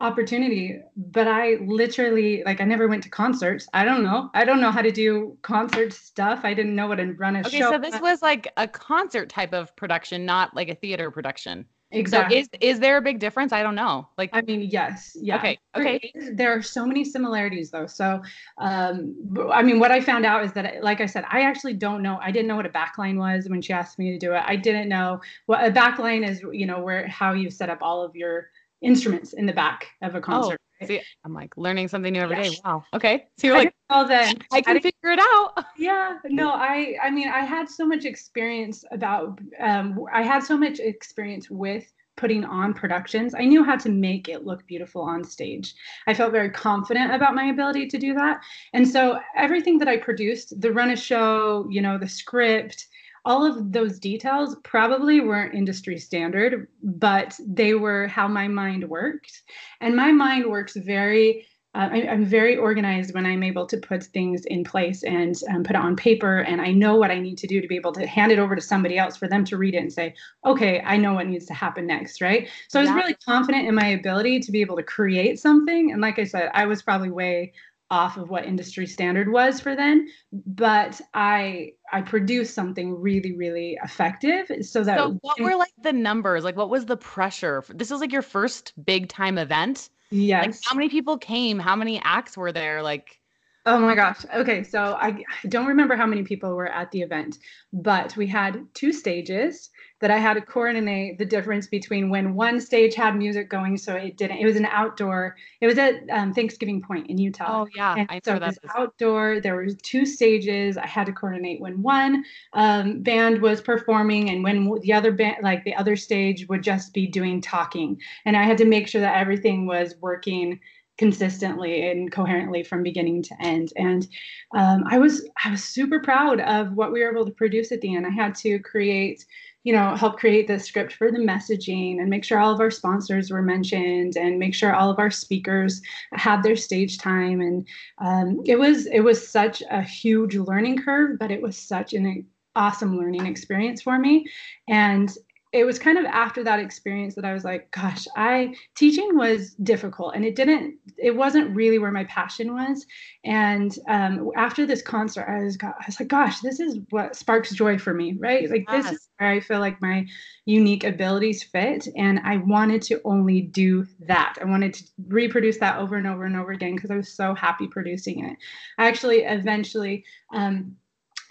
opportunity 0.03 0.79
but 0.95 1.27
i 1.27 1.55
literally 1.65 2.43
like 2.45 2.59
i 2.61 2.65
never 2.65 2.87
went 2.87 3.01
to 3.03 3.09
concerts. 3.09 3.67
I 3.73 3.85
don't 3.85 4.03
know. 4.03 4.29
I 4.33 4.43
don't 4.43 4.59
know 4.59 4.71
how 4.71 4.81
to 4.81 4.91
do 4.91 5.37
concert 5.41 5.93
stuff. 5.93 6.41
I 6.43 6.53
didn't 6.53 6.75
know 6.75 6.87
what 6.87 6.95
to 6.95 7.13
run 7.13 7.35
a 7.35 7.39
okay, 7.39 7.59
show 7.59 7.71
so 7.71 7.77
this 7.77 7.99
was. 8.01 8.21
like 8.21 8.47
a 8.57 8.67
concert 8.67 9.29
type 9.29 9.53
of 9.53 9.75
production 9.75 10.25
not 10.25 10.55
like 10.55 10.69
a 10.69 10.75
theater 10.75 11.11
production. 11.11 11.65
Exactly 11.91 12.35
so 12.35 12.39
is 12.41 12.49
is 12.59 12.79
there 12.79 12.97
a 12.97 13.01
big 13.01 13.19
difference? 13.19 13.53
I 13.53 13.61
don't 13.61 13.75
know. 13.75 14.07
Like 14.17 14.31
i 14.33 14.41
mean 14.41 14.61
yes. 14.61 15.15
Yeah. 15.19 15.37
Okay 15.37 15.59
okay. 15.77 16.11
there 16.33 16.51
are 16.51 16.61
so 16.61 16.85
many 16.85 17.03
similarities 17.03 17.69
though. 17.71 17.87
So 17.87 18.21
um 18.57 19.15
i 19.51 19.61
mean 19.61 19.79
what 19.79 19.91
i 19.91 20.01
found 20.01 20.25
out 20.25 20.43
is 20.43 20.51
that 20.53 20.83
like 20.83 21.01
i 21.01 21.05
said 21.05 21.23
i 21.29 21.41
actually 21.41 21.73
don't 21.73 22.01
know. 22.01 22.17
I 22.21 22.31
didn't 22.31 22.47
know 22.47 22.55
what 22.55 22.65
a 22.65 22.69
backline 22.69 23.17
was 23.17 23.47
when 23.47 23.61
she 23.61 23.73
asked 23.73 23.99
me 23.99 24.11
to 24.11 24.17
do 24.17 24.33
it. 24.33 24.43
I 24.45 24.55
didn't 24.55 24.89
know 24.89 25.21
what 25.45 25.63
a 25.65 25.71
backline 25.71 26.27
is 26.27 26.41
you 26.51 26.65
know 26.65 26.81
where 26.81 27.07
how 27.07 27.33
you 27.33 27.49
set 27.49 27.69
up 27.69 27.79
all 27.81 28.03
of 28.03 28.15
your 28.15 28.49
instruments 28.83 29.33
in 29.33 29.45
the 29.45 29.53
back 29.53 29.87
of 30.01 30.15
a 30.15 30.21
concert. 30.21 30.59
Oh, 30.81 30.85
see, 30.85 31.01
I'm 31.23 31.33
like 31.33 31.55
learning 31.57 31.87
something 31.87 32.11
new 32.13 32.21
every 32.21 32.35
day. 32.35 32.51
Wow. 32.63 32.83
Okay. 32.93 33.25
So 33.37 33.47
you're 33.47 33.55
I 33.55 33.59
like, 33.59 33.73
didn't 33.89 34.01
know 34.01 34.07
then. 34.07 34.35
I 34.51 34.61
can 34.61 34.81
figure 34.81 35.11
it 35.11 35.19
out. 35.19 35.65
yeah 35.77 36.17
no 36.25 36.51
i 36.51 36.95
i 37.01 37.09
mean 37.09 37.27
i 37.27 37.39
had 37.39 37.69
so 37.69 37.85
much 37.85 38.05
experience 38.05 38.83
about 38.91 39.39
um 39.59 40.05
i 40.13 40.21
had 40.21 40.43
so 40.43 40.57
much 40.57 40.79
experience 40.79 41.49
with 41.49 41.91
putting 42.15 42.45
on 42.45 42.73
productions 42.73 43.33
i 43.33 43.43
knew 43.43 43.63
how 43.63 43.75
to 43.75 43.89
make 43.89 44.29
it 44.29 44.45
look 44.45 44.65
beautiful 44.67 45.01
on 45.01 45.23
stage 45.23 45.73
i 46.07 46.13
felt 46.13 46.31
very 46.31 46.49
confident 46.49 47.13
about 47.13 47.35
my 47.35 47.45
ability 47.45 47.87
to 47.87 47.97
do 47.97 48.13
that 48.13 48.39
and 48.73 48.87
so 48.87 49.19
everything 49.35 49.77
that 49.77 49.87
i 49.87 49.97
produced 49.97 50.59
the 50.61 50.71
run 50.71 50.91
a 50.91 50.95
show 50.95 51.67
you 51.69 51.81
know 51.81 51.97
the 51.97 52.07
script 52.07 52.87
all 53.25 53.45
of 53.45 53.71
those 53.71 53.99
details 53.99 54.55
probably 54.63 55.21
weren't 55.21 55.55
industry 55.55 55.97
standard 55.97 56.67
but 56.81 57.37
they 57.47 57.73
were 57.73 58.07
how 58.07 58.27
my 58.27 58.47
mind 58.47 58.87
worked 58.87 59.43
and 59.81 59.95
my 59.95 60.11
mind 60.11 60.45
works 60.45 60.75
very 60.75 61.45
uh, 61.75 61.89
I, 61.91 61.97
am 62.01 62.23
very 62.23 62.55
organized 62.55 63.15
when 63.15 63.25
I'm 63.25 63.41
able 63.41 63.65
to 63.65 63.77
put 63.77 64.03
things 64.03 64.45
in 64.45 64.63
place 64.63 65.03
and 65.03 65.35
um, 65.49 65.63
put 65.63 65.75
it 65.75 65.81
on 65.81 65.95
paper, 65.95 66.39
and 66.39 66.61
I 66.61 66.71
know 66.71 66.97
what 66.97 67.09
I 67.09 67.19
need 67.19 67.37
to 67.39 67.47
do 67.47 67.61
to 67.61 67.67
be 67.67 67.75
able 67.75 67.93
to 67.93 68.05
hand 68.05 68.31
it 68.31 68.37
over 68.37 68.55
to 68.55 68.61
somebody 68.61 68.99
else 68.99 69.17
for 69.17 69.27
them 69.27 69.43
to 69.45 69.57
read 69.57 69.73
it 69.73 69.79
and 69.79 69.91
say, 69.91 70.13
"Okay, 70.45 70.81
I 70.85 70.97
know 70.97 71.13
what 71.13 71.25
needs 71.25 71.47
to 71.47 71.53
happen 71.55 71.87
next." 71.87 72.21
Right. 72.21 72.47
So 72.67 72.79
I 72.79 72.83
was 72.83 72.91
really 72.91 73.15
confident 73.25 73.67
in 73.67 73.73
my 73.73 73.87
ability 73.87 74.39
to 74.41 74.51
be 74.51 74.61
able 74.61 74.75
to 74.75 74.83
create 74.83 75.39
something, 75.39 75.91
and 75.91 75.99
like 75.99 76.19
I 76.19 76.25
said, 76.25 76.51
I 76.53 76.65
was 76.65 76.83
probably 76.83 77.09
way 77.09 77.53
off 77.93 78.17
of 78.17 78.31
what 78.31 78.43
industry 78.43 78.87
standard 78.87 79.31
was 79.31 79.59
for 79.59 79.75
then, 79.75 80.07
but 80.31 80.99
I 81.13 81.73
I 81.91 82.01
produced 82.01 82.55
something 82.55 82.99
really 82.99 83.33
really 83.37 83.77
effective, 83.83 84.51
so 84.61 84.83
that 84.83 84.97
So 84.97 85.19
what 85.21 85.39
were 85.39 85.55
like 85.55 85.73
the 85.83 85.93
numbers? 85.93 86.43
Like 86.43 86.57
what 86.57 86.69
was 86.71 86.87
the 86.87 86.97
pressure? 86.97 87.63
This 87.69 87.91
was 87.91 88.01
like 88.01 88.11
your 88.11 88.23
first 88.23 88.73
big 88.83 89.09
time 89.09 89.37
event. 89.37 89.89
yes. 90.09 90.45
Like 90.45 90.55
how 90.65 90.75
many 90.75 90.89
people 90.89 91.17
came? 91.19 91.59
How 91.59 91.75
many 91.75 92.01
acts 92.03 92.35
were 92.35 92.51
there? 92.51 92.81
Like 92.81 93.19
Oh 93.65 93.79
my 93.79 93.95
gosh. 93.95 94.25
Okay, 94.35 94.61
so 94.61 94.97
I, 94.99 95.23
I 95.43 95.47
don't 95.47 95.67
remember 95.67 95.95
how 95.95 96.05
many 96.05 96.23
people 96.23 96.53
were 96.53 96.67
at 96.67 96.91
the 96.91 97.01
event, 97.01 97.37
but 97.71 98.15
we 98.17 98.27
had 98.27 98.65
two 98.73 98.91
stages 98.91 99.69
that 100.01 100.11
I 100.11 100.17
had 100.17 100.33
to 100.33 100.41
coordinate 100.41 101.17
the 101.17 101.23
difference 101.23 101.67
between 101.67 102.09
when 102.09 102.35
one 102.35 102.59
stage 102.59 102.93
had 102.93 103.15
music 103.15 103.49
going, 103.49 103.77
so 103.77 103.95
it 103.95 104.17
didn't. 104.17 104.39
It 104.39 104.45
was 104.45 104.57
an 104.57 104.65
outdoor. 104.65 105.37
It 105.61 105.67
was 105.67 105.77
at 105.77 106.01
um, 106.11 106.33
Thanksgiving 106.33 106.81
Point 106.81 107.09
in 107.09 107.17
Utah. 107.17 107.63
oh 107.63 107.67
yeah, 107.73 107.95
And 107.97 108.09
I 108.09 108.19
so 108.25 108.35
it 108.35 108.39
that. 108.41 108.47
was 108.47 108.59
outdoor. 108.75 109.39
There 109.39 109.55
were 109.55 109.67
two 109.69 110.05
stages. 110.05 110.75
I 110.75 110.85
had 110.85 111.05
to 111.05 111.13
coordinate 111.13 111.61
when 111.61 111.81
one 111.81 112.25
um, 112.51 113.01
band 113.01 113.41
was 113.41 113.61
performing 113.61 114.29
and 114.29 114.43
when 114.43 114.77
the 114.81 114.91
other 114.91 115.13
band, 115.13 115.37
like 115.41 115.63
the 115.63 115.75
other 115.75 115.95
stage, 115.95 116.49
would 116.49 116.63
just 116.63 116.93
be 116.93 117.07
doing 117.07 117.39
talking. 117.39 117.97
And 118.25 118.35
I 118.35 118.43
had 118.43 118.57
to 118.57 118.65
make 118.65 118.89
sure 118.89 118.99
that 118.99 119.15
everything 119.15 119.65
was 119.67 119.95
working 120.01 120.59
consistently 120.97 121.89
and 121.89 122.11
coherently 122.11 122.63
from 122.63 122.83
beginning 122.83 123.23
to 123.23 123.35
end. 123.41 123.73
And 123.75 124.07
um, 124.55 124.83
I 124.87 124.97
was 124.97 125.27
I 125.43 125.51
was 125.51 125.63
super 125.63 125.99
proud 125.99 126.39
of 126.41 126.73
what 126.73 126.91
we 126.91 127.01
were 127.03 127.11
able 127.11 127.25
to 127.25 127.31
produce 127.31 127.71
at 127.71 127.81
the 127.81 127.95
end. 127.95 128.05
I 128.05 128.11
had 128.11 128.35
to 128.35 128.59
create 128.59 129.25
you 129.63 129.71
know, 129.71 129.95
help 129.95 130.19
create 130.19 130.47
the 130.47 130.59
script 130.59 130.93
for 130.93 131.09
the 131.09 131.19
messaging 131.19 131.99
and 131.99 132.09
make 132.09 132.25
sure 132.25 132.37
all 132.37 132.53
of 132.53 132.59
our 132.59 132.71
sponsors 132.71 133.31
were 133.31 133.41
mentioned 133.41 134.17
and 134.17 134.37
make 134.37 134.53
sure 134.53 134.75
all 134.75 134.89
of 134.89 134.99
our 134.99 135.09
speakers 135.09 135.81
had 136.11 136.43
their 136.43 136.57
stage 136.57 136.97
time. 136.97 137.39
And 137.39 137.67
um, 137.99 138.41
it 138.45 138.59
was 138.59 138.87
it 138.87 138.99
was 138.99 139.25
such 139.25 139.63
a 139.71 139.81
huge 139.81 140.35
learning 140.35 140.83
curve, 140.83 141.17
but 141.17 141.31
it 141.31 141.41
was 141.41 141.57
such 141.57 141.93
an 141.93 142.25
awesome 142.55 142.97
learning 142.97 143.25
experience 143.25 143.81
for 143.81 143.97
me. 143.97 144.25
And 144.67 145.09
it 145.53 145.65
was 145.65 145.77
kind 145.77 145.99
of 145.99 146.05
after 146.05 146.43
that 146.43 146.59
experience 146.59 147.13
that 147.13 147.25
I 147.25 147.31
was 147.31 147.43
like, 147.43 147.69
gosh, 147.69 148.07
I 148.17 148.55
teaching 148.75 149.15
was 149.15 149.53
difficult 149.53 150.15
and 150.15 150.25
it 150.25 150.35
didn't, 150.35 150.79
it 150.97 151.15
wasn't 151.15 151.55
really 151.55 151.77
where 151.77 151.91
my 151.91 152.05
passion 152.05 152.55
was. 152.55 152.83
And 153.23 153.77
um, 153.87 154.31
after 154.35 154.65
this 154.65 154.81
concert, 154.81 155.27
I 155.29 155.43
was, 155.43 155.55
I 155.61 155.71
was 155.85 155.99
like, 155.99 156.09
gosh, 156.09 156.39
this 156.39 156.59
is 156.59 156.79
what 156.89 157.15
sparks 157.15 157.51
joy 157.51 157.77
for 157.77 157.93
me, 157.93 158.17
right? 158.19 158.49
Like 158.49 158.65
this 158.67 158.91
is 158.91 159.09
where 159.19 159.29
I 159.29 159.41
feel 159.41 159.59
like 159.59 159.79
my 159.79 160.07
unique 160.45 160.83
abilities 160.83 161.43
fit. 161.43 161.87
And 161.95 162.19
I 162.23 162.37
wanted 162.37 162.81
to 162.83 162.99
only 163.05 163.41
do 163.41 163.85
that. 164.07 164.39
I 164.41 164.45
wanted 164.45 164.73
to 164.73 164.83
reproduce 165.07 165.59
that 165.59 165.77
over 165.77 165.97
and 165.97 166.07
over 166.07 166.25
and 166.25 166.35
over 166.35 166.51
again 166.51 166.75
because 166.75 166.89
I 166.89 166.97
was 166.97 167.15
so 167.15 167.35
happy 167.35 167.67
producing 167.67 168.25
it. 168.25 168.37
I 168.79 168.87
actually 168.87 169.19
eventually, 169.19 170.03
um, 170.33 170.77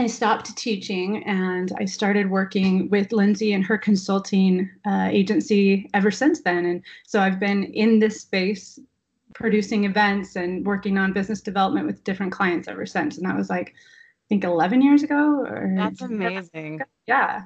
I 0.02 0.08
stopped 0.08 0.56
teaching 0.56 1.22
and 1.24 1.70
I 1.78 1.84
started 1.84 2.28
working 2.28 2.88
with 2.90 3.12
Lindsay 3.12 3.52
and 3.52 3.64
her 3.64 3.78
consulting 3.78 4.68
uh, 4.84 5.08
agency 5.08 5.88
ever 5.94 6.10
since 6.10 6.40
then. 6.40 6.66
And 6.66 6.82
so 7.06 7.20
I've 7.20 7.38
been 7.38 7.62
in 7.62 8.00
this 8.00 8.20
space 8.20 8.80
producing 9.32 9.84
events 9.84 10.34
and 10.34 10.66
working 10.66 10.98
on 10.98 11.12
business 11.12 11.40
development 11.40 11.86
with 11.86 12.02
different 12.02 12.32
clients 12.32 12.66
ever 12.66 12.84
since. 12.84 13.16
And 13.16 13.24
that 13.26 13.36
was 13.36 13.48
like, 13.48 13.68
I 13.68 14.26
think 14.28 14.42
11 14.42 14.82
years 14.82 15.04
ago. 15.04 15.46
Or 15.46 15.72
That's 15.76 16.00
amazing. 16.00 16.80
Yeah. 17.06 17.44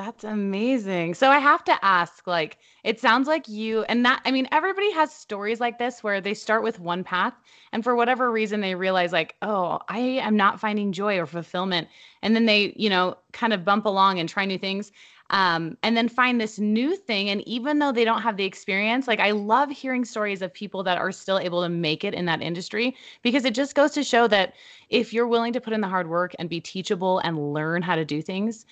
That's 0.00 0.24
amazing. 0.24 1.12
So 1.12 1.28
I 1.28 1.38
have 1.40 1.62
to 1.64 1.84
ask, 1.84 2.26
like, 2.26 2.56
it 2.84 2.98
sounds 2.98 3.28
like 3.28 3.46
you, 3.48 3.82
and 3.82 4.02
that, 4.06 4.22
I 4.24 4.30
mean, 4.30 4.48
everybody 4.50 4.90
has 4.92 5.12
stories 5.12 5.60
like 5.60 5.78
this 5.78 6.02
where 6.02 6.22
they 6.22 6.32
start 6.32 6.62
with 6.62 6.80
one 6.80 7.04
path, 7.04 7.34
and 7.70 7.84
for 7.84 7.94
whatever 7.94 8.32
reason, 8.32 8.62
they 8.62 8.74
realize, 8.74 9.12
like, 9.12 9.36
oh, 9.42 9.78
I 9.90 9.98
am 9.98 10.38
not 10.38 10.58
finding 10.58 10.92
joy 10.92 11.18
or 11.18 11.26
fulfillment. 11.26 11.86
And 12.22 12.34
then 12.34 12.46
they, 12.46 12.72
you 12.76 12.88
know, 12.88 13.18
kind 13.34 13.52
of 13.52 13.62
bump 13.62 13.84
along 13.84 14.18
and 14.18 14.26
try 14.26 14.46
new 14.46 14.56
things. 14.56 14.90
Um, 15.28 15.76
and 15.82 15.96
then 15.98 16.08
find 16.08 16.40
this 16.40 16.58
new 16.58 16.96
thing. 16.96 17.28
And 17.28 17.46
even 17.46 17.78
though 17.78 17.92
they 17.92 18.04
don't 18.04 18.22
have 18.22 18.38
the 18.38 18.44
experience, 18.44 19.06
like, 19.06 19.20
I 19.20 19.32
love 19.32 19.70
hearing 19.70 20.04
stories 20.06 20.40
of 20.40 20.52
people 20.52 20.82
that 20.84 20.98
are 20.98 21.12
still 21.12 21.38
able 21.38 21.62
to 21.62 21.68
make 21.68 22.04
it 22.04 22.14
in 22.14 22.24
that 22.24 22.40
industry 22.42 22.96
because 23.22 23.44
it 23.44 23.54
just 23.54 23.74
goes 23.74 23.92
to 23.92 24.02
show 24.02 24.26
that 24.28 24.54
if 24.88 25.12
you're 25.12 25.28
willing 25.28 25.52
to 25.52 25.60
put 25.60 25.72
in 25.74 25.82
the 25.82 25.88
hard 25.88 26.08
work 26.08 26.34
and 26.38 26.48
be 26.48 26.60
teachable 26.60 27.18
and 27.20 27.52
learn 27.52 27.82
how 27.82 27.94
to 27.94 28.04
do 28.04 28.22
things, 28.22 28.66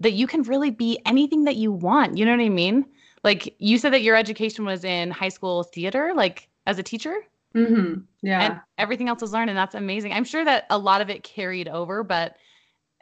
that 0.00 0.12
you 0.12 0.26
can 0.26 0.42
really 0.42 0.70
be 0.70 0.98
anything 1.06 1.44
that 1.44 1.56
you 1.56 1.72
want. 1.72 2.16
You 2.16 2.24
know 2.24 2.32
what 2.32 2.40
I 2.44 2.48
mean? 2.48 2.86
Like 3.24 3.54
you 3.58 3.78
said 3.78 3.92
that 3.92 4.02
your 4.02 4.16
education 4.16 4.64
was 4.64 4.84
in 4.84 5.10
high 5.10 5.28
school 5.28 5.64
theater, 5.64 6.12
like 6.14 6.48
as 6.66 6.78
a 6.78 6.82
teacher, 6.82 7.16
hmm 7.54 8.06
Yeah. 8.22 8.40
and 8.40 8.60
everything 8.76 9.08
else 9.08 9.20
was 9.20 9.32
learned, 9.32 9.50
and 9.50 9.58
that's 9.58 9.74
amazing. 9.74 10.12
I'm 10.12 10.24
sure 10.24 10.44
that 10.44 10.66
a 10.70 10.78
lot 10.78 11.00
of 11.00 11.10
it 11.10 11.22
carried 11.24 11.68
over, 11.68 12.02
but 12.04 12.36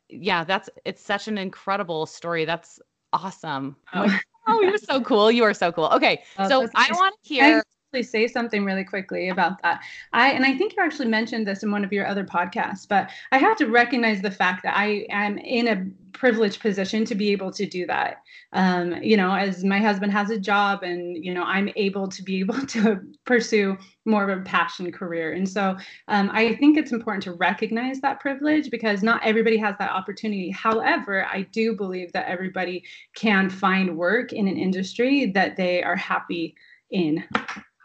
yeah, 0.09 0.45
that's 0.45 0.71
it's 0.85 1.03
such 1.03 1.29
an 1.29 1.39
incredible 1.39 2.07
story. 2.07 2.45
That's 2.45 2.81
awesome. 3.13 3.77
Like, 3.95 4.13
oh, 4.49 4.63
you're 4.63 4.79
so 4.79 5.03
cool. 5.03 5.31
You 5.31 5.45
are 5.45 5.55
so 5.55 5.73
cool. 5.73 5.91
Okay, 5.95 6.23
Oh, 6.39 6.49
so 6.49 6.69
I 6.75 6.89
nice. 6.89 6.97
want 6.97 7.15
to 7.25 7.35
hear. 7.35 7.63
I 7.95 8.01
say 8.03 8.27
something 8.29 8.65
really 8.65 8.85
quickly 8.85 9.31
about 9.31 9.63
that? 9.63 9.81
I 10.13 10.31
and 10.33 10.45
I 10.45 10.55
think 10.57 10.77
you 10.77 10.83
actually 10.83 11.09
mentioned 11.09 11.47
this 11.47 11.63
in 11.63 11.71
one 11.71 11.85
of 11.85 11.93
your 11.93 12.07
other 12.07 12.25
podcasts, 12.25 12.87
but 12.87 13.11
I 13.33 13.39
have 13.39 13.57
to 13.59 13.67
recognize 13.67 14.21
the 14.21 14.31
fact 14.31 14.65
that 14.65 14.77
I 14.77 15.07
am 15.09 15.39
in 15.39 15.69
a 15.69 15.87
privileged 16.17 16.61
position 16.61 17.05
to 17.05 17.15
be 17.15 17.31
able 17.31 17.53
to 17.53 17.67
do 17.67 17.87
that. 17.87 18.23
Um, 18.53 19.03
you 19.03 19.17
know, 19.17 19.35
as 19.35 19.63
my 19.63 19.79
husband 19.79 20.13
has 20.13 20.31
a 20.31 20.39
job, 20.39 20.83
and 20.83 21.23
you 21.23 21.33
know, 21.33 21.45
I'm 21.45 21.71
able 21.77 22.09
to 22.09 22.23
be 22.23 22.41
able 22.41 22.67
to 22.67 23.01
pursue 23.25 23.77
more 24.05 24.29
of 24.29 24.39
a 24.39 24.43
passion 24.43 24.91
career, 24.91 25.33
and 25.33 25.49
so 25.49 25.77
um, 26.09 26.31
I 26.33 26.55
think 26.57 26.79
it's 26.79 26.93
important 26.93 27.23
to 27.25 27.33
recognize 27.33 28.01
that 28.01 28.21
privilege 28.21 28.71
because 28.71 29.03
not 29.03 29.25
everybody 29.25 29.57
has 29.59 29.77
that 29.79 29.93
opportunity. 29.93 30.51
However, 30.51 31.27
I 31.27 31.43
do 31.43 31.77
believe 31.77 32.13
that 32.13 32.29
everybody 32.29 32.85
can 33.15 33.51
find 33.51 33.97
work 33.97 34.33
in 34.33 34.49
an 34.49 34.57
industry 34.57 35.27
that 35.33 35.57
they 35.57 35.83
are 35.83 35.97
happy 35.97 36.55
in. 36.91 37.25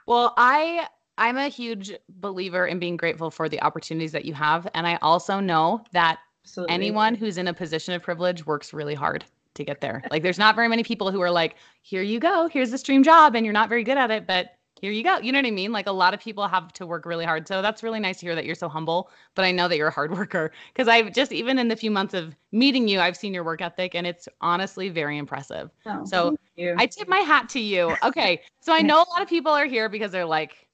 Well, 0.07 0.33
I 0.37 0.87
I'm 1.17 1.37
a 1.37 1.49
huge 1.49 1.93
believer 2.09 2.65
in 2.65 2.79
being 2.79 2.97
grateful 2.97 3.29
for 3.29 3.49
the 3.49 3.61
opportunities 3.61 4.13
that 4.13 4.25
you 4.25 4.33
have, 4.33 4.67
and 4.73 4.87
I 4.87 4.97
also 5.01 5.39
know 5.39 5.83
that 5.91 6.19
Absolutely. 6.43 6.73
anyone 6.73 7.15
who's 7.15 7.37
in 7.37 7.47
a 7.47 7.53
position 7.53 7.93
of 7.93 8.01
privilege 8.01 8.45
works 8.45 8.73
really 8.73 8.95
hard 8.95 9.25
to 9.53 9.63
get 9.63 9.81
there. 9.81 10.03
Like 10.11 10.23
there's 10.23 10.39
not 10.39 10.55
very 10.55 10.67
many 10.67 10.83
people 10.83 11.11
who 11.11 11.21
are 11.21 11.31
like, 11.31 11.55
here 11.81 12.01
you 12.01 12.19
go, 12.19 12.47
here's 12.47 12.71
this 12.71 12.83
dream 12.83 13.03
job, 13.03 13.35
and 13.35 13.45
you're 13.45 13.53
not 13.53 13.69
very 13.69 13.83
good 13.83 13.97
at 13.97 14.11
it, 14.11 14.25
but 14.25 14.55
here 14.81 14.91
you 14.91 15.03
go. 15.03 15.19
You 15.19 15.31
know 15.31 15.37
what 15.37 15.45
I 15.45 15.51
mean? 15.51 15.71
Like 15.71 15.85
a 15.85 15.91
lot 15.91 16.15
of 16.15 16.19
people 16.19 16.47
have 16.47 16.73
to 16.73 16.87
work 16.87 17.05
really 17.05 17.25
hard. 17.25 17.47
So 17.47 17.61
that's 17.61 17.83
really 17.83 17.99
nice 17.99 18.19
to 18.19 18.25
hear 18.25 18.33
that 18.33 18.45
you're 18.45 18.55
so 18.55 18.67
humble, 18.67 19.11
but 19.35 19.45
I 19.45 19.51
know 19.51 19.67
that 19.67 19.77
you're 19.77 19.89
a 19.89 19.91
hard 19.91 20.11
worker 20.17 20.51
because 20.73 20.87
I've 20.87 21.13
just 21.13 21.31
even 21.31 21.59
in 21.59 21.67
the 21.67 21.75
few 21.75 21.91
months 21.91 22.15
of 22.15 22.35
meeting 22.51 22.87
you, 22.87 22.99
I've 22.99 23.15
seen 23.15 23.33
your 23.33 23.43
work 23.43 23.61
ethic 23.61 23.93
and 23.93 24.07
it's 24.07 24.27
honestly 24.41 24.89
very 24.89 25.17
impressive. 25.17 25.69
Oh, 25.85 26.05
So. 26.05 26.37
I 26.77 26.85
tip 26.85 27.07
my 27.07 27.19
hat 27.19 27.49
to 27.49 27.59
you. 27.59 27.95
Okay. 28.03 28.41
So 28.59 28.73
I 28.73 28.81
know 28.81 28.97
a 28.97 29.09
lot 29.09 29.21
of 29.21 29.27
people 29.27 29.51
are 29.51 29.65
here 29.65 29.89
because 29.89 30.11
they're 30.11 30.25
like, 30.25 30.67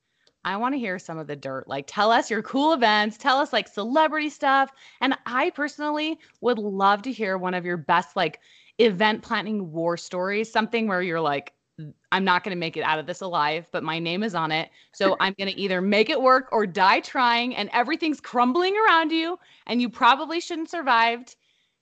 I 0.48 0.56
want 0.56 0.74
to 0.76 0.80
hear 0.80 0.98
some 0.98 1.18
of 1.18 1.28
the 1.28 1.36
dirt. 1.36 1.68
Like, 1.68 1.84
tell 1.88 2.10
us 2.10 2.32
your 2.32 2.42
cool 2.42 2.72
events, 2.72 3.18
tell 3.18 3.38
us 3.38 3.52
like 3.52 3.68
celebrity 3.68 4.30
stuff. 4.30 4.72
And 5.02 5.14
I 5.26 5.50
personally 5.50 6.20
would 6.40 6.58
love 6.58 7.02
to 7.02 7.12
hear 7.12 7.38
one 7.38 7.54
of 7.54 7.66
your 7.66 7.76
best 7.76 8.16
like 8.16 8.40
event 8.78 9.24
planning 9.24 9.74
war 9.74 9.98
stories, 9.98 10.50
something 10.50 10.88
where 10.88 11.02
you're 11.02 11.20
like, 11.20 11.52
I'm 12.14 12.24
not 12.24 12.46
going 12.46 12.56
to 12.56 12.60
make 12.60 12.78
it 12.78 12.84
out 12.84 12.98
of 12.98 13.06
this 13.06 13.20
alive, 13.20 13.68
but 13.74 13.84
my 13.84 14.00
name 14.00 14.24
is 14.24 14.36
on 14.36 14.54
it. 14.54 14.70
So 14.94 15.18
I'm 15.20 15.36
going 15.38 15.52
to 15.52 15.60
either 15.60 15.82
make 15.82 16.10
it 16.10 16.22
work 16.22 16.48
or 16.54 16.66
die 16.66 17.02
trying, 17.02 17.54
and 17.54 17.70
everything's 17.74 18.22
crumbling 18.22 18.74
around 18.78 19.12
you, 19.12 19.38
and 19.66 19.82
you 19.82 19.90
probably 19.90 20.40
shouldn't 20.40 20.70
survived, 20.70 21.36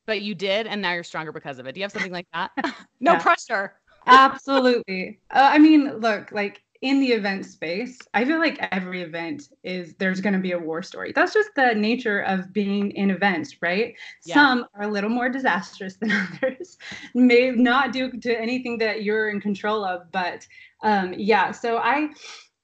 but 0.08 0.24
you 0.24 0.34
did, 0.34 0.66
and 0.66 0.82
now 0.82 0.94
you're 0.94 1.04
stronger 1.04 1.32
because 1.32 1.60
of 1.60 1.68
it. 1.68 1.74
Do 1.74 1.82
you 1.82 1.84
have 1.84 1.92
something 1.92 2.12
like 2.12 2.28
that? 2.34 2.50
no 3.00 3.14
Yeah. 3.14 3.22
pressure. 3.22 3.76
Absolutely. 4.08 5.20
Uh, 5.30 5.50
I 5.54 5.60
mean, 5.60 6.00
look, 6.00 6.32
like 6.32 6.64
in 6.86 7.00
the 7.00 7.14
event 7.14 7.44
space, 7.48 7.98
I 8.14 8.26
feel 8.26 8.38
like 8.38 8.60
every 8.72 9.02
event 9.02 9.50
is 9.64 9.96
there's 9.98 10.22
going 10.22 10.34
to 10.34 10.40
be 10.40 10.52
a 10.52 10.60
war 10.60 10.84
story. 10.84 11.12
That's 11.16 11.34
just 11.34 11.50
the 11.56 11.74
nature 11.74 12.20
of 12.20 12.54
being 12.54 12.92
in 12.92 13.10
events, 13.10 13.60
right? 13.60 13.96
Yeah. 14.24 14.36
Some 14.36 14.66
are 14.76 14.84
a 14.84 14.88
little 14.88 15.10
more 15.10 15.28
disastrous 15.28 15.96
than 16.00 16.12
others, 16.12 16.78
may 17.16 17.50
not 17.50 17.92
due 17.92 18.12
to 18.12 18.40
anything 18.40 18.78
that 18.78 19.02
you're 19.02 19.32
in 19.32 19.42
control 19.42 19.84
of, 19.84 20.12
but 20.12 20.48
um, 20.84 21.16
yeah. 21.18 21.50
So 21.50 21.78
I 21.78 22.10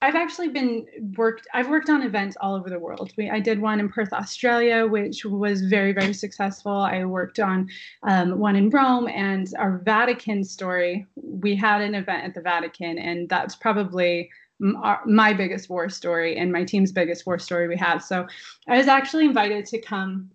I've 0.02 0.16
actually 0.16 0.48
been 0.48 0.84
worked. 1.16 1.46
I've 1.54 1.68
worked 1.68 1.88
on 1.88 2.02
events 2.02 2.36
all 2.40 2.56
over 2.56 2.68
the 2.68 2.78
world. 2.78 3.12
We, 3.16 3.30
I 3.30 3.38
did 3.38 3.60
one 3.60 3.78
in 3.78 3.88
Perth, 3.88 4.12
Australia, 4.12 4.84
which 4.84 5.24
was 5.24 5.62
very, 5.62 5.92
very 5.92 6.12
successful. 6.12 6.72
I 6.72 7.04
worked 7.04 7.38
on 7.38 7.68
um, 8.02 8.40
one 8.40 8.56
in 8.56 8.68
Rome, 8.68 9.06
and 9.08 9.46
our 9.56 9.78
Vatican 9.78 10.42
story. 10.42 11.06
We 11.14 11.54
had 11.54 11.80
an 11.80 11.94
event 11.94 12.24
at 12.24 12.34
the 12.34 12.40
Vatican, 12.40 12.98
and 12.98 13.28
that's 13.28 13.54
probably 13.54 14.28
my 14.58 15.32
biggest 15.32 15.70
war 15.70 15.88
story 15.88 16.36
and 16.36 16.52
my 16.52 16.64
team's 16.64 16.92
biggest 16.92 17.24
war 17.24 17.38
story 17.38 17.68
we 17.68 17.76
have. 17.76 18.02
So, 18.02 18.26
I 18.68 18.78
was 18.78 18.88
actually 18.88 19.24
invited 19.24 19.66
to 19.66 19.80
come 19.80 20.30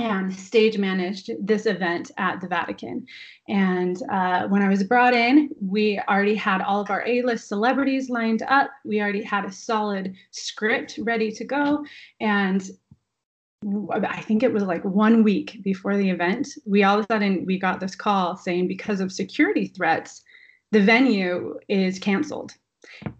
and 0.00 0.34
stage 0.34 0.78
managed 0.78 1.30
this 1.46 1.66
event 1.66 2.10
at 2.16 2.40
the 2.40 2.48
Vatican. 2.48 3.06
And 3.48 4.02
uh, 4.10 4.48
when 4.48 4.62
I 4.62 4.68
was 4.68 4.82
brought 4.82 5.12
in, 5.12 5.50
we 5.60 6.00
already 6.08 6.34
had 6.34 6.62
all 6.62 6.80
of 6.80 6.90
our 6.90 7.06
A 7.06 7.22
list 7.22 7.48
celebrities 7.48 8.08
lined 8.08 8.42
up. 8.42 8.70
We 8.84 9.00
already 9.02 9.22
had 9.22 9.44
a 9.44 9.52
solid 9.52 10.14
script 10.30 10.98
ready 11.02 11.30
to 11.32 11.44
go. 11.44 11.84
And 12.18 12.68
I 13.92 14.22
think 14.22 14.42
it 14.42 14.52
was 14.52 14.62
like 14.62 14.84
one 14.84 15.22
week 15.22 15.60
before 15.62 15.96
the 15.98 16.08
event, 16.08 16.48
we 16.64 16.82
all 16.82 16.98
of 16.98 17.04
a 17.04 17.12
sudden 17.12 17.44
we 17.44 17.58
got 17.58 17.78
this 17.78 17.94
call 17.94 18.36
saying 18.38 18.68
because 18.68 19.00
of 19.00 19.12
security 19.12 19.66
threats, 19.66 20.22
the 20.70 20.80
venue 20.80 21.58
is 21.68 21.98
canceled. 21.98 22.52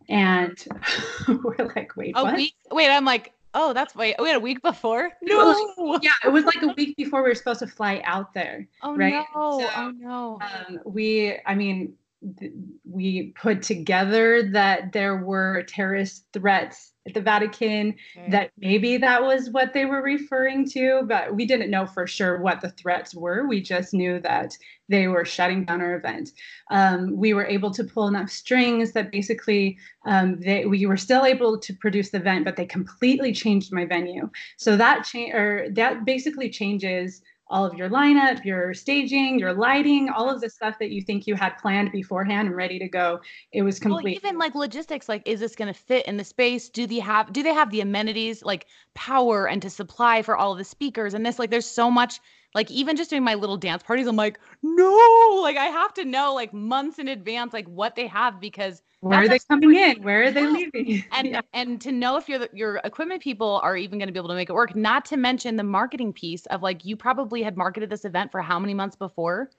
And 0.09 0.57
we're 1.29 1.71
like, 1.77 1.95
wait, 1.95 2.15
a 2.17 2.23
what? 2.23 2.37
week? 2.37 2.55
Wait, 2.71 2.89
I'm 2.89 3.05
like, 3.05 3.35
Oh, 3.55 3.73
that's 3.73 3.95
wait. 3.95 4.17
We 4.19 4.29
had 4.29 4.37
a 4.37 4.41
week 4.41 4.63
before. 4.63 5.11
No. 5.23 5.99
yeah, 6.03 6.13
it 6.25 6.29
was 6.31 6.45
like 6.45 6.63
a 6.63 6.69
week 6.77 6.97
before 6.97 7.23
we 7.23 7.29
were 7.31 7.35
supposed 7.35 7.61
to 7.61 7.67
fly 7.67 8.03
out 8.05 8.33
there. 8.35 8.67
Oh 8.83 8.97
right? 8.97 9.25
no! 9.35 9.61
So, 9.61 9.69
oh 9.77 9.93
no! 9.97 10.39
Um, 10.41 10.81
we, 10.85 11.39
I 11.47 11.55
mean, 11.55 11.95
th- 12.39 12.53
we 12.85 13.33
put 13.41 13.63
together 13.63 14.43
that 14.53 14.93
there 14.93 15.17
were 15.17 15.63
terrorist 15.65 16.27
threats 16.33 16.93
at 17.11 17.15
the 17.15 17.21
Vatican, 17.21 17.95
okay. 18.17 18.31
that 18.31 18.51
maybe 18.59 18.97
that 18.97 19.23
was 19.23 19.51
what 19.51 19.73
they 19.73 19.85
were 19.85 20.03
referring 20.03 20.69
to, 20.71 21.03
but 21.07 21.35
we 21.35 21.45
didn't 21.45 21.71
know 21.71 21.87
for 21.87 22.07
sure 22.07 22.41
what 22.41 22.61
the 22.61 22.71
threats 22.71 23.15
were. 23.15 23.47
We 23.47 23.61
just 23.61 23.93
knew 23.93 24.21
that 24.21 24.57
they 24.89 25.07
were 25.07 25.25
shutting 25.25 25.65
down 25.65 25.81
our 25.81 25.95
event. 25.95 26.31
Um, 26.71 27.17
we 27.17 27.33
were 27.33 27.47
able 27.47 27.71
to 27.73 27.85
pull 27.85 28.09
enough 28.09 28.31
strings 28.31 28.93
that 28.93 29.13
basically 29.13 29.79
um, 30.05 30.41
they, 30.41 30.67
we 30.67 30.85
were 30.87 30.97
still 30.97 31.25
able 31.25 31.59
to 31.59 31.73
produce 31.75 32.11
the 32.11 32.19
event, 32.19 32.45
but 32.45 32.57
they 32.57 32.67
completely 32.67 33.33
changed 33.33 33.73
my 33.73 33.85
venue. 33.85 34.29
So 34.57 34.77
that 34.77 35.05
change 35.05 35.35
or 35.35 35.69
that 35.73 36.05
basically 36.05 36.51
changes 36.51 37.23
all 37.51 37.65
of 37.65 37.75
your 37.75 37.91
lineup, 37.91 38.45
your 38.45 38.73
staging, 38.73 39.39
your 39.39 39.53
lighting, 39.53 40.09
all 40.09 40.31
of 40.31 40.41
the 40.41 40.49
stuff 40.49 40.79
that 40.79 40.91
you 40.91 41.03
think 41.03 41.27
you 41.27 41.35
had 41.35 41.51
planned 41.59 41.91
beforehand 41.93 42.47
and 42.49 42.57
ready 42.57 42.79
to 42.79 42.89
go. 42.89 43.21
It 43.53 43.63
was 43.63 43.79
complete. 43.81 44.05
Well, 44.05 44.31
even 44.31 44.39
like 44.39 44.55
logistics, 44.55 45.09
like 45.09 45.23
is 45.27 45.41
this 45.41 45.57
going 45.57 45.73
to 45.73 45.79
fit 45.79 46.07
in 46.07 46.17
the 46.17 46.25
space? 46.25 46.69
Do 46.69 46.87
they 46.87 47.01
have 47.01 47.33
do 47.33 47.43
they 47.43 47.53
have 47.53 47.71
the 47.71 47.81
amenities 47.81 48.45
like 48.45 48.67
power 48.95 49.49
and 49.49 49.61
to 49.63 49.71
supply 49.71 50.23
for 50.23 50.37
all 50.37 50.53
of 50.53 50.59
the 50.59 50.65
speakers 50.65 51.13
and 51.13 51.27
this? 51.27 51.39
Like, 51.39 51.51
there's 51.51 51.67
so 51.67 51.91
much 51.91 52.21
like 52.55 52.71
even 52.71 52.97
just 52.97 53.11
doing 53.11 53.23
my 53.23 53.35
little 53.35 53.57
dance 53.57 53.83
parties 53.83 54.07
i'm 54.07 54.17
like 54.17 54.39
no! 54.63 55.41
Like 55.43 55.57
i 55.57 55.67
have 55.67 55.95
to 55.95 56.05
know 56.05 56.35
like 56.35 56.53
months 56.53 56.99
in 56.99 57.09
advance 57.09 57.53
like 57.53 57.67
what 57.69 57.97
they 57.97 58.07
have 58.07 58.41
because 58.41 58.83
where 59.01 59.23
are 59.23 59.29
they 59.29 59.39
coming 59.39 59.75
in? 59.75 60.03
Where 60.03 60.25
are 60.25 60.31
they 60.31 60.47
leaving? 60.47 61.05
And 61.13 61.29
yeah. 61.29 61.41
and 61.55 61.81
to 61.81 61.93
know 61.93 62.17
if 62.17 62.29
your 62.29 62.47
your 62.53 62.81
equipment 62.85 63.23
people 63.23 63.61
are 63.63 63.77
even 63.77 63.99
going 63.99 64.09
to 64.09 64.13
be 64.13 64.19
able 64.19 64.29
to 64.29 64.35
make 64.35 64.51
it 64.51 64.53
work 64.53 64.77
not 64.77 65.05
to 65.07 65.17
mention 65.17 65.57
the 65.57 65.65
marketing 65.65 66.13
piece 66.13 66.47
of 66.47 66.63
like 66.63 66.85
you 66.85 66.97
probably 66.97 67.43
had 67.43 67.57
marketed 67.57 67.89
this 67.89 68.05
event 68.05 68.31
for 68.31 68.43
how 68.43 68.59
many 68.59 68.75
months 68.75 68.97
before? 68.97 69.51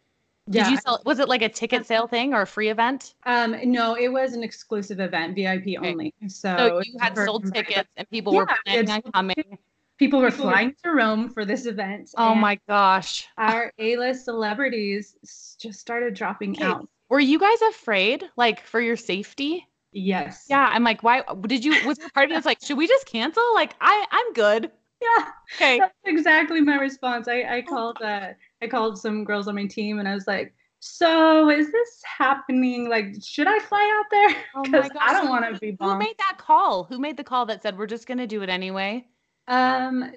Did 0.50 0.60
yeah. 0.60 0.70
you 0.70 0.78
sell 0.78 1.02
was 1.06 1.20
it 1.20 1.28
like 1.28 1.42
a 1.42 1.50
ticket 1.50 1.88
sale 1.88 2.08
thing 2.08 2.34
or 2.34 2.42
a 2.42 2.48
free 2.48 2.70
event? 2.70 3.16
Um 3.26 3.56
no 3.72 3.96
it 3.96 4.10
was 4.10 4.34
an 4.34 4.44
exclusive 4.44 5.00
event 5.00 5.36
vip 5.36 5.62
okay. 5.62 5.78
only. 5.78 6.14
So, 6.28 6.56
so 6.56 6.82
you 6.84 6.98
had 7.00 7.18
sold 7.18 7.52
tickets 7.54 7.90
and 7.98 8.08
people 8.12 8.34
yeah, 8.34 8.40
were 8.40 8.50
planning 8.66 8.90
on 8.92 9.02
coming 9.12 9.58
People 10.02 10.20
were 10.20 10.32
flying 10.32 10.74
to 10.84 10.90
Rome 10.90 11.30
for 11.30 11.46
this 11.46 11.68
event. 11.68 12.10
Oh 12.18 12.34
my 12.34 12.58
gosh. 12.68 13.28
Our 13.38 13.72
A-list 13.78 14.26
celebrities 14.26 15.16
just 15.60 15.80
started 15.80 16.16
dropping 16.16 16.56
okay. 16.56 16.64
out. 16.64 16.90
Were 17.10 17.20
you 17.20 17.38
guys 17.38 17.62
afraid, 17.70 18.24
like, 18.36 18.66
for 18.66 18.82
your 18.82 18.98
safety? 18.98 19.64
Yes. 19.92 20.48
Yeah. 20.50 20.68
I'm 20.74 20.84
like, 20.84 21.04
why 21.04 21.22
did 21.42 21.64
you 21.64 21.86
was 21.86 22.00
there 22.00 22.10
part 22.16 22.24
of 22.24 22.30
you 22.32 22.36
that's 22.36 22.48
like, 22.48 22.64
should 22.64 22.80
we 22.80 22.88
just 22.88 23.06
cancel? 23.06 23.44
Like, 23.54 23.76
I 23.80 24.06
I'm 24.12 24.34
good. 24.34 24.72
Yeah. 25.02 25.26
Okay. 25.56 25.80
That's 25.80 25.94
exactly 26.06 26.62
my 26.62 26.76
response. 26.76 27.28
I, 27.28 27.58
I 27.58 27.62
called 27.64 27.98
uh 28.04 28.30
I 28.62 28.68
called 28.68 29.00
some 29.00 29.24
girls 29.24 29.48
on 29.48 29.56
my 29.56 29.66
team 29.66 29.98
and 29.98 30.08
I 30.08 30.14
was 30.14 30.28
like, 30.28 30.54
so 30.80 31.50
is 31.50 31.72
this 31.72 32.02
happening? 32.06 32.88
Like, 32.88 33.16
should 33.20 33.48
I 33.48 33.58
fly 33.60 34.00
out 34.00 34.10
there? 34.12 34.64
Because 34.64 34.92
oh 34.94 35.00
I 35.02 35.14
don't 35.14 35.30
want 35.30 35.52
to 35.52 35.60
be 35.60 35.72
bombed. 35.72 35.94
Who 35.94 36.08
made 36.08 36.18
that 36.20 36.38
call? 36.38 36.84
Who 36.84 37.00
made 37.00 37.18
the 37.18 37.24
call 37.24 37.48
that 37.48 37.64
said 37.64 37.80
we're 37.80 37.88
just 37.88 38.08
gonna 38.08 38.28
do 38.28 38.44
it 38.44 38.50
anyway? 38.50 39.08
Um, 39.52 40.12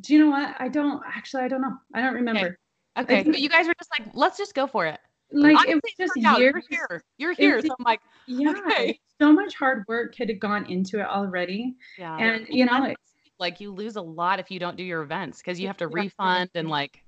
do 0.00 0.12
you 0.12 0.18
know 0.18 0.30
what? 0.30 0.54
I 0.58 0.68
don't 0.68 1.02
actually. 1.06 1.44
I 1.44 1.48
don't 1.48 1.62
know. 1.62 1.76
I 1.94 2.02
don't 2.02 2.14
remember. 2.14 2.58
Okay, 2.98 3.20
okay. 3.20 3.30
but 3.30 3.40
you 3.40 3.48
guys 3.48 3.66
were 3.66 3.74
just 3.78 3.90
like, 3.98 4.08
let's 4.14 4.36
just 4.36 4.54
go 4.54 4.66
for 4.66 4.86
it. 4.86 4.98
Like 5.30 5.56
Honestly, 5.56 5.72
it 5.72 5.82
was 5.98 6.10
just 6.10 6.38
years. 6.38 6.38
You're 6.38 6.62
here. 6.68 7.04
You're 7.16 7.32
here. 7.32 7.62
so 7.62 7.74
I'm 7.78 7.84
like, 7.84 8.00
yeah. 8.26 8.50
Okay. 8.50 8.98
So 9.20 9.32
much 9.32 9.54
hard 9.54 9.84
work 9.88 10.14
had 10.16 10.38
gone 10.40 10.66
into 10.66 10.98
it 10.98 11.06
already. 11.06 11.76
Yeah. 11.96 12.16
And 12.16 12.46
you 12.48 12.66
know, 12.66 12.92
like 13.38 13.60
you 13.60 13.72
lose 13.72 13.96
a 13.96 14.02
lot 14.02 14.40
if 14.40 14.50
you 14.50 14.58
don't 14.58 14.76
do 14.76 14.82
your 14.82 15.02
events 15.02 15.38
because 15.38 15.60
you 15.60 15.68
have 15.68 15.76
to 15.78 15.88
refund 15.88 16.50
and 16.54 16.68
like. 16.68 17.02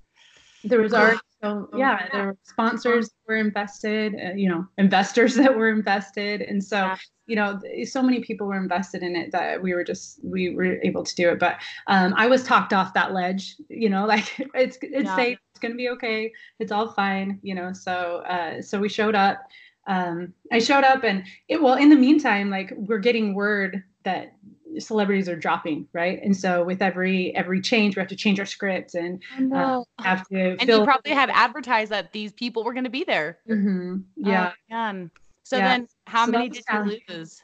There 0.63 0.81
was 0.81 0.95
art. 0.95 1.19
So 1.45 1.69
yeah, 1.77 2.09
there 2.13 2.27
were 2.27 2.37
sponsors 2.43 3.09
that 3.09 3.15
were 3.29 3.37
invested. 3.37 4.15
Uh, 4.15 4.35
you 4.35 4.49
know, 4.49 4.67
investors 4.79 5.35
that 5.37 5.57
were 5.57 5.71
invested, 5.71 6.41
and 6.41 6.63
so 6.63 6.77
yeah 6.77 6.97
you 7.27 7.37
know 7.37 7.59
so 7.85 8.03
many 8.03 8.21
people 8.21 8.47
were 8.47 8.57
invested 8.57 9.03
in 9.03 9.17
it 9.17 9.33
that 9.33 9.63
we 9.63 9.75
were 9.75 9.85
just 9.85 10.21
we 10.23 10.55
were 10.55 10.79
able 10.83 11.03
to 11.03 11.15
do 11.15 11.31
it 11.31 11.39
but 11.39 11.57
um, 11.87 12.13
i 12.17 12.27
was 12.27 12.45
talked 12.45 12.73
off 12.73 12.95
that 12.95 13.13
ledge 13.13 13.57
you 13.69 13.89
know 13.89 14.07
like 14.15 14.39
it's 14.55 14.79
it's 14.83 15.05
yeah. 15.05 15.17
safe 15.17 15.39
it's 15.53 15.61
gonna 15.61 15.75
be 15.75 15.89
okay 15.89 16.33
it's 16.59 16.73
all 16.73 16.93
fine 16.93 17.39
you 17.43 17.55
know 17.55 17.73
so 17.73 18.23
uh, 18.29 18.61
so 18.61 18.79
we 18.79 18.89
showed 18.89 19.15
up 19.15 19.41
um, 19.87 20.33
i 20.53 20.59
showed 20.59 20.85
up 20.85 21.05
and 21.05 21.25
it 21.49 21.61
well 21.61 21.75
in 21.75 21.89
the 21.89 21.97
meantime 21.97 22.51
like 22.51 22.73
we're 22.77 22.99
getting 22.99 23.35
word 23.35 23.83
that 24.05 24.35
celebrities 24.79 25.29
are 25.29 25.37
dropping 25.37 25.87
right 25.93 26.21
and 26.23 26.37
so 26.37 26.65
with 26.65 26.83
every 26.83 27.35
every 27.37 27.61
change 27.61 27.97
we 27.97 28.01
have 28.01 28.09
to 28.09 28.17
change 28.17 28.41
our 28.41 28.47
scripts 28.47 28.95
and 28.95 29.23
uh, 29.53 29.83
have 30.01 30.27
to 30.29 30.57
and 30.59 30.69
you 30.69 30.85
probably 30.85 31.13
have 31.13 31.31
advertised 31.31 31.91
that 31.91 32.13
these 32.13 32.33
people 32.33 32.65
were 32.65 32.73
going 32.73 32.85
to 32.85 32.91
be 32.91 33.05
there 33.05 33.39
mm-hmm. 33.49 33.99
yeah 34.17 34.53
oh, 34.73 35.09
so 35.45 35.59
yeah. 35.59 35.69
then 35.69 35.89
how 36.07 36.25
so 36.25 36.33
many 36.33 36.49
did 36.49 36.65
you 36.73 37.01
lose? 37.09 37.43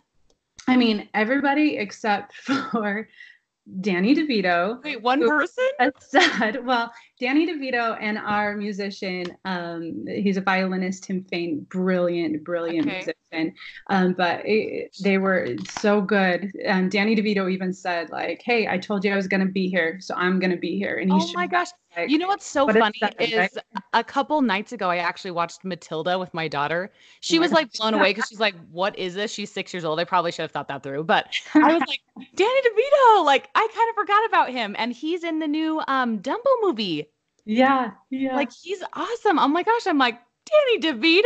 I 0.66 0.76
mean, 0.76 1.08
everybody 1.14 1.76
except 1.76 2.34
for 2.72 3.08
Danny 3.80 4.14
DeVito. 4.14 4.82
Wait, 4.82 5.02
one 5.02 5.26
person? 5.26 5.68
Said, 6.00 6.64
well, 6.64 6.92
Danny 7.20 7.46
DeVito 7.46 7.96
and 8.00 8.18
our 8.18 8.56
musician, 8.56 9.24
um, 9.44 10.04
he's 10.06 10.36
a 10.36 10.40
violinist, 10.40 11.04
Tim 11.04 11.24
Fain, 11.24 11.66
brilliant, 11.70 12.42
brilliant 12.44 12.86
okay. 12.86 12.96
musician. 12.96 13.54
Um, 13.88 14.14
but 14.14 14.42
it, 14.44 14.96
they 15.02 15.18
were 15.18 15.56
so 15.68 16.00
good. 16.00 16.52
And 16.64 16.84
um, 16.84 16.88
Danny 16.88 17.14
DeVito 17.14 17.50
even 17.50 17.72
said, 17.72 18.10
like, 18.10 18.42
"Hey, 18.44 18.66
I 18.66 18.78
told 18.78 19.04
you 19.04 19.12
I 19.12 19.16
was 19.16 19.28
gonna 19.28 19.46
be 19.46 19.68
here, 19.68 19.98
so 20.00 20.14
I'm 20.16 20.40
gonna 20.40 20.56
be 20.56 20.76
here." 20.76 20.96
And 20.96 21.12
he 21.12 21.18
oh 21.20 21.32
my 21.34 21.46
gosh, 21.46 21.68
you 22.06 22.18
know 22.18 22.28
what's 22.28 22.46
so 22.46 22.66
funny 22.68 23.00
is 23.18 23.34
right? 23.34 23.50
a 23.92 24.04
couple 24.04 24.40
nights 24.42 24.72
ago 24.72 24.88
I 24.88 24.98
actually 24.98 25.32
watched 25.32 25.64
Matilda 25.64 26.18
with 26.18 26.32
my 26.32 26.48
daughter. 26.48 26.90
She 27.20 27.38
was 27.38 27.52
like 27.52 27.72
blown 27.72 27.94
away 27.94 28.10
because 28.10 28.28
she's 28.28 28.40
like, 28.40 28.54
"What 28.70 28.98
is 28.98 29.14
this?" 29.14 29.32
She's 29.32 29.50
six 29.50 29.72
years 29.74 29.84
old. 29.84 29.98
I 29.98 30.04
probably 30.04 30.32
should 30.32 30.42
have 30.42 30.52
thought 30.52 30.68
that 30.68 30.82
through, 30.82 31.04
but 31.04 31.34
I 31.54 31.72
was 31.72 31.82
like, 31.88 32.00
Danny 32.34 32.60
DeVito, 32.60 33.24
like 33.24 33.48
I 33.54 33.68
kind 33.74 33.90
of 33.90 33.94
forgot 33.96 34.26
about 34.26 34.50
him, 34.50 34.76
and 34.78 34.92
he's 34.92 35.24
in 35.24 35.38
the 35.38 35.48
new 35.48 35.82
um 35.88 36.20
Dumbo 36.20 36.50
movie. 36.62 37.08
Yeah, 37.44 37.92
yeah. 38.10 38.36
Like 38.36 38.52
he's 38.52 38.82
awesome. 38.92 39.38
Oh 39.38 39.48
my 39.48 39.62
gosh, 39.62 39.86
I'm 39.86 39.98
like 39.98 40.20
Danny 40.46 40.92
DeVito. 40.92 41.24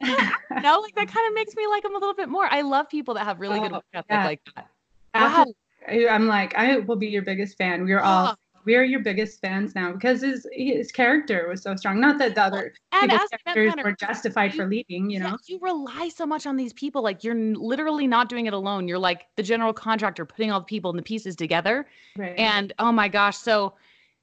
no, 0.62 0.80
like 0.80 0.94
that 0.94 1.08
kind 1.08 1.28
of 1.28 1.34
makes 1.34 1.54
me 1.54 1.66
like 1.66 1.84
him 1.84 1.94
a 1.94 1.98
little 1.98 2.14
bit 2.14 2.28
more. 2.28 2.46
I 2.50 2.62
love 2.62 2.88
people 2.88 3.14
that 3.14 3.24
have 3.24 3.40
really 3.40 3.58
oh, 3.58 3.62
good 3.62 3.72
work 3.72 3.84
ethic 3.94 4.06
yeah. 4.10 4.24
like 4.24 4.40
that. 4.56 4.68
Wow. 5.14 5.46
I'm 5.88 6.26
like, 6.28 6.54
I 6.56 6.78
will 6.78 6.96
be 6.96 7.08
your 7.08 7.22
biggest 7.22 7.58
fan. 7.58 7.84
We 7.84 7.92
are 7.92 8.00
all 8.00 8.28
oh. 8.28 8.34
We 8.64 8.76
are 8.76 8.84
your 8.84 9.00
biggest 9.00 9.40
fans 9.40 9.74
now 9.74 9.92
because 9.92 10.22
his 10.22 10.46
his 10.52 10.92
character 10.92 11.48
was 11.48 11.62
so 11.62 11.74
strong. 11.76 12.00
Not 12.00 12.18
that 12.18 12.34
the 12.34 12.42
other 12.42 12.74
and 12.92 13.10
characters 13.10 13.74
were 13.82 13.92
justified 13.92 14.52
you, 14.52 14.58
for 14.58 14.66
leaving, 14.66 15.10
you 15.10 15.20
know. 15.20 15.30
Yeah, 15.30 15.36
you 15.46 15.58
rely 15.60 16.08
so 16.08 16.26
much 16.26 16.46
on 16.46 16.56
these 16.56 16.72
people. 16.72 17.02
Like 17.02 17.24
you're 17.24 17.34
literally 17.34 18.06
not 18.06 18.28
doing 18.28 18.46
it 18.46 18.52
alone. 18.52 18.88
You're 18.88 18.98
like 18.98 19.26
the 19.36 19.42
general 19.42 19.72
contractor 19.72 20.24
putting 20.24 20.50
all 20.50 20.60
the 20.60 20.66
people 20.66 20.90
and 20.90 20.98
the 20.98 21.02
pieces 21.02 21.36
together. 21.36 21.86
Right. 22.16 22.38
And 22.38 22.72
oh 22.78 22.92
my 22.92 23.08
gosh, 23.08 23.36
so 23.36 23.74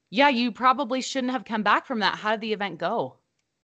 yeah, 0.09 0.29
you 0.29 0.51
probably 0.51 1.01
shouldn't 1.01 1.31
have 1.33 1.45
come 1.45 1.63
back 1.63 1.85
from 1.85 1.99
that. 1.99 2.15
How 2.15 2.31
did 2.31 2.41
the 2.41 2.53
event 2.53 2.79
go? 2.79 3.15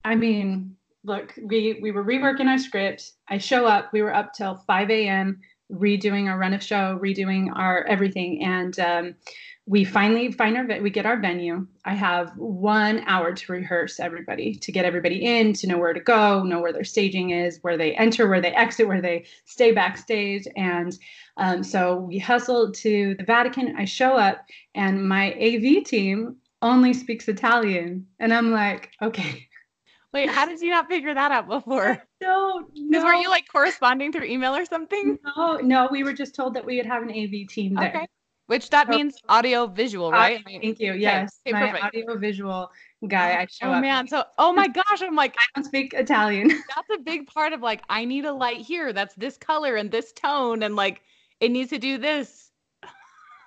I 0.04 0.14
mean, 0.14 0.76
look, 1.04 1.34
we 1.42 1.78
we 1.80 1.90
were 1.90 2.04
reworking 2.04 2.46
our 2.46 2.58
script. 2.58 3.12
I 3.28 3.38
show 3.38 3.66
up. 3.66 3.92
We 3.92 4.02
were 4.02 4.14
up 4.14 4.32
till 4.34 4.56
5 4.66 4.90
a.m. 4.90 5.40
redoing 5.72 6.28
our 6.28 6.38
run 6.38 6.54
of 6.54 6.62
show, 6.62 6.98
redoing 7.00 7.50
our 7.54 7.84
everything, 7.84 8.42
and 8.42 8.78
um, 8.80 9.14
we 9.66 9.84
finally 9.84 10.30
find 10.30 10.56
our 10.56 10.80
we 10.80 10.90
get 10.90 11.06
our 11.06 11.18
venue. 11.18 11.66
I 11.84 11.94
have 11.94 12.32
one 12.36 13.02
hour 13.06 13.32
to 13.32 13.52
rehearse 13.52 13.98
everybody 13.98 14.54
to 14.56 14.72
get 14.72 14.84
everybody 14.84 15.24
in, 15.24 15.54
to 15.54 15.66
know 15.66 15.78
where 15.78 15.94
to 15.94 16.00
go, 16.00 16.42
know 16.42 16.60
where 16.60 16.72
their 16.72 16.84
staging 16.84 17.30
is, 17.30 17.58
where 17.62 17.78
they 17.78 17.94
enter, 17.94 18.28
where 18.28 18.40
they 18.40 18.52
exit, 18.52 18.86
where 18.88 19.00
they 19.00 19.24
stay 19.46 19.72
backstage, 19.72 20.46
and 20.56 20.98
um, 21.36 21.62
so 21.62 21.96
we 21.96 22.18
hustle 22.18 22.72
to 22.72 23.14
the 23.18 23.24
Vatican. 23.24 23.74
I 23.76 23.86
show 23.86 24.16
up, 24.16 24.44
and 24.74 25.08
my 25.08 25.32
AV 25.34 25.84
team 25.84 26.36
only 26.62 26.92
speaks 26.92 27.28
Italian, 27.28 28.06
and 28.18 28.32
I'm 28.32 28.50
like, 28.52 28.90
okay 29.00 29.48
Wait, 30.14 30.30
how 30.30 30.46
did 30.46 30.60
you 30.60 30.70
not 30.70 30.86
figure 30.86 31.12
that 31.12 31.32
out 31.32 31.48
before? 31.48 32.02
No, 32.24 32.66
no. 32.74 33.04
Were 33.04 33.12
you 33.12 33.28
like 33.28 33.46
corresponding 33.52 34.10
through 34.10 34.24
email 34.24 34.56
or 34.56 34.64
something? 34.64 35.18
No, 35.36 35.58
no. 35.58 35.88
We 35.90 36.04
were 36.04 36.14
just 36.14 36.34
told 36.34 36.54
that 36.54 36.64
we 36.64 36.78
would 36.78 36.86
have 36.86 37.02
an 37.02 37.10
AV 37.10 37.46
team 37.46 37.74
there. 37.74 37.90
Okay. 37.90 38.06
Which 38.46 38.68
that 38.70 38.88
so, 38.88 38.96
means 38.96 39.16
audio 39.28 39.66
visual, 39.66 40.12
right? 40.12 40.40
Uh, 40.40 40.58
thank 40.60 40.78
you. 40.78 40.92
Yes, 40.92 41.40
okay, 41.46 41.52
my 41.52 41.80
audio 41.80 42.18
visual 42.18 42.70
guy. 43.08 43.40
I 43.40 43.46
show 43.50 43.68
oh, 43.68 43.72
up. 43.72 43.80
man, 43.80 44.06
so 44.06 44.24
oh 44.36 44.52
my 44.52 44.68
gosh, 44.88 45.00
I'm 45.00 45.16
like 45.16 45.34
I 45.38 45.44
don't 45.54 45.64
speak 45.64 45.94
Italian. 45.94 46.48
that's 46.74 46.90
a 46.94 46.98
big 46.98 47.26
part 47.26 47.54
of 47.54 47.62
like 47.62 47.82
I 47.88 48.04
need 48.04 48.26
a 48.26 48.32
light 48.32 48.58
here. 48.58 48.92
That's 48.92 49.14
this 49.14 49.38
color 49.38 49.76
and 49.76 49.90
this 49.90 50.12
tone, 50.12 50.62
and 50.62 50.76
like 50.76 51.00
it 51.40 51.50
needs 51.50 51.70
to 51.70 51.78
do 51.78 51.96
this. 51.96 52.50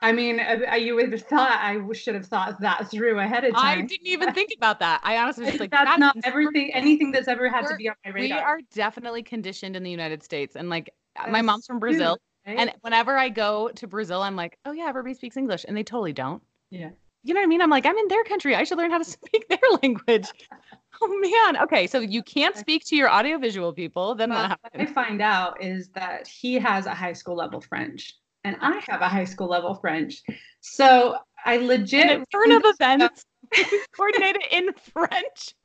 I 0.02 0.12
mean, 0.12 0.40
uh, 0.40 0.76
you 0.76 0.96
would 0.96 1.12
have 1.12 1.24
thought 1.24 1.60
I 1.60 1.80
should 1.94 2.16
have 2.16 2.28
thought 2.28 2.60
that 2.62 2.90
through 2.90 3.20
ahead 3.20 3.44
of 3.44 3.56
time. 3.56 3.80
I 3.80 3.82
didn't 3.82 4.06
even 4.06 4.34
think 4.34 4.52
about 4.56 4.80
that. 4.80 5.02
I 5.04 5.18
honestly 5.18 5.46
was 5.46 5.60
like, 5.60 5.72
that's, 5.72 5.86
that's 5.86 6.00
not 6.00 6.16
everything, 6.24 6.72
anything 6.74 7.12
that's 7.12 7.28
ever 7.28 7.50
had 7.50 7.66
to 7.68 7.76
be 7.76 7.90
on 7.90 7.96
my 8.06 8.12
radar. 8.12 8.38
We 8.38 8.44
are 8.44 8.60
definitely 8.74 9.24
conditioned 9.24 9.76
in 9.76 9.84
the 9.84 9.90
United 9.90 10.24
States, 10.24 10.56
and 10.56 10.70
like 10.70 10.92
that's 11.16 11.32
my 11.32 11.42
mom's 11.42 11.66
from 11.66 11.80
Brazil, 11.80 12.12
right? 12.12 12.20
And 12.48 12.74
whenever 12.82 13.18
I 13.18 13.30
go 13.30 13.70
to 13.76 13.88
Brazil, 13.88 14.22
I'm 14.22 14.36
like, 14.36 14.58
oh 14.66 14.72
yeah, 14.72 14.86
everybody 14.88 15.14
speaks 15.14 15.38
English, 15.38 15.66
and 15.68 15.76
they 15.76 15.84
totally 15.84 16.14
don't. 16.14 16.42
Yeah. 16.70 16.90
You 17.24 17.34
know 17.34 17.42
what 17.42 17.46
I 17.46 17.48
mean? 17.48 17.62
I'm 17.62 17.70
like, 17.70 17.86
I'm 17.86 17.98
in 17.98 18.08
their 18.08 18.24
country. 18.24 18.56
I 18.56 18.64
should 18.64 18.78
learn 18.78 18.92
how 18.92 19.00
to 19.00 19.04
speak 19.18 19.48
their 19.50 19.60
language. 19.84 20.28
oh 21.02 21.20
man. 21.20 21.62
Okay, 21.64 21.88
so 21.88 22.00
you 22.00 22.24
can't 22.24 22.56
speak 22.56 22.86
to 22.86 22.96
your 22.96 23.12
audiovisual 23.12 23.74
people. 23.74 24.16
Then 24.16 24.30
well, 24.30 24.50
what 24.50 24.82
I 24.82 24.86
find 24.86 25.22
out 25.22 25.62
is 25.62 25.90
that 25.90 26.28
he 26.28 26.56
has 26.56 26.86
a 26.86 26.94
high 26.94 27.14
school 27.14 27.36
level 27.36 27.62
French 27.62 28.14
and 28.48 28.56
I 28.62 28.82
have 28.88 29.02
a 29.02 29.10
high 29.10 29.26
school 29.26 29.48
level 29.48 29.76
French. 29.76 30.24
So 30.62 31.18
I 31.46 31.58
legit 31.58 32.24
turn 32.32 32.52
of 32.52 32.64
events 32.66 33.26
coordinated 33.96 34.44
in 34.52 34.74
French. 34.74 35.56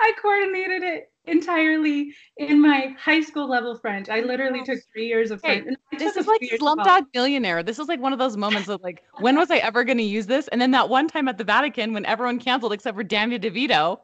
I 0.00 0.12
coordinated 0.20 0.82
it 0.82 1.12
entirely 1.26 2.14
in 2.36 2.60
my 2.60 2.94
high 2.98 3.20
school 3.20 3.48
level 3.48 3.76
French. 3.78 4.08
I 4.08 4.20
literally 4.20 4.62
took 4.62 4.78
three 4.92 5.06
years 5.06 5.30
of 5.30 5.40
French. 5.40 5.76
Hey, 5.90 5.98
this 5.98 6.16
is 6.16 6.26
like 6.26 6.40
Slumdog 6.42 7.06
Millionaire. 7.14 7.62
This 7.62 7.78
is 7.78 7.88
like 7.88 8.00
one 8.00 8.12
of 8.12 8.18
those 8.18 8.36
moments 8.36 8.68
of 8.68 8.82
like, 8.82 9.02
when 9.20 9.36
was 9.36 9.50
I 9.50 9.58
ever 9.58 9.84
going 9.84 9.98
to 9.98 10.04
use 10.04 10.26
this? 10.26 10.48
And 10.48 10.60
then 10.60 10.70
that 10.72 10.88
one 10.88 11.08
time 11.08 11.28
at 11.28 11.38
the 11.38 11.44
Vatican 11.44 11.92
when 11.92 12.04
everyone 12.06 12.38
canceled 12.38 12.72
except 12.72 12.96
for 12.96 13.04
Danny 13.04 13.38
DeVito. 13.38 13.98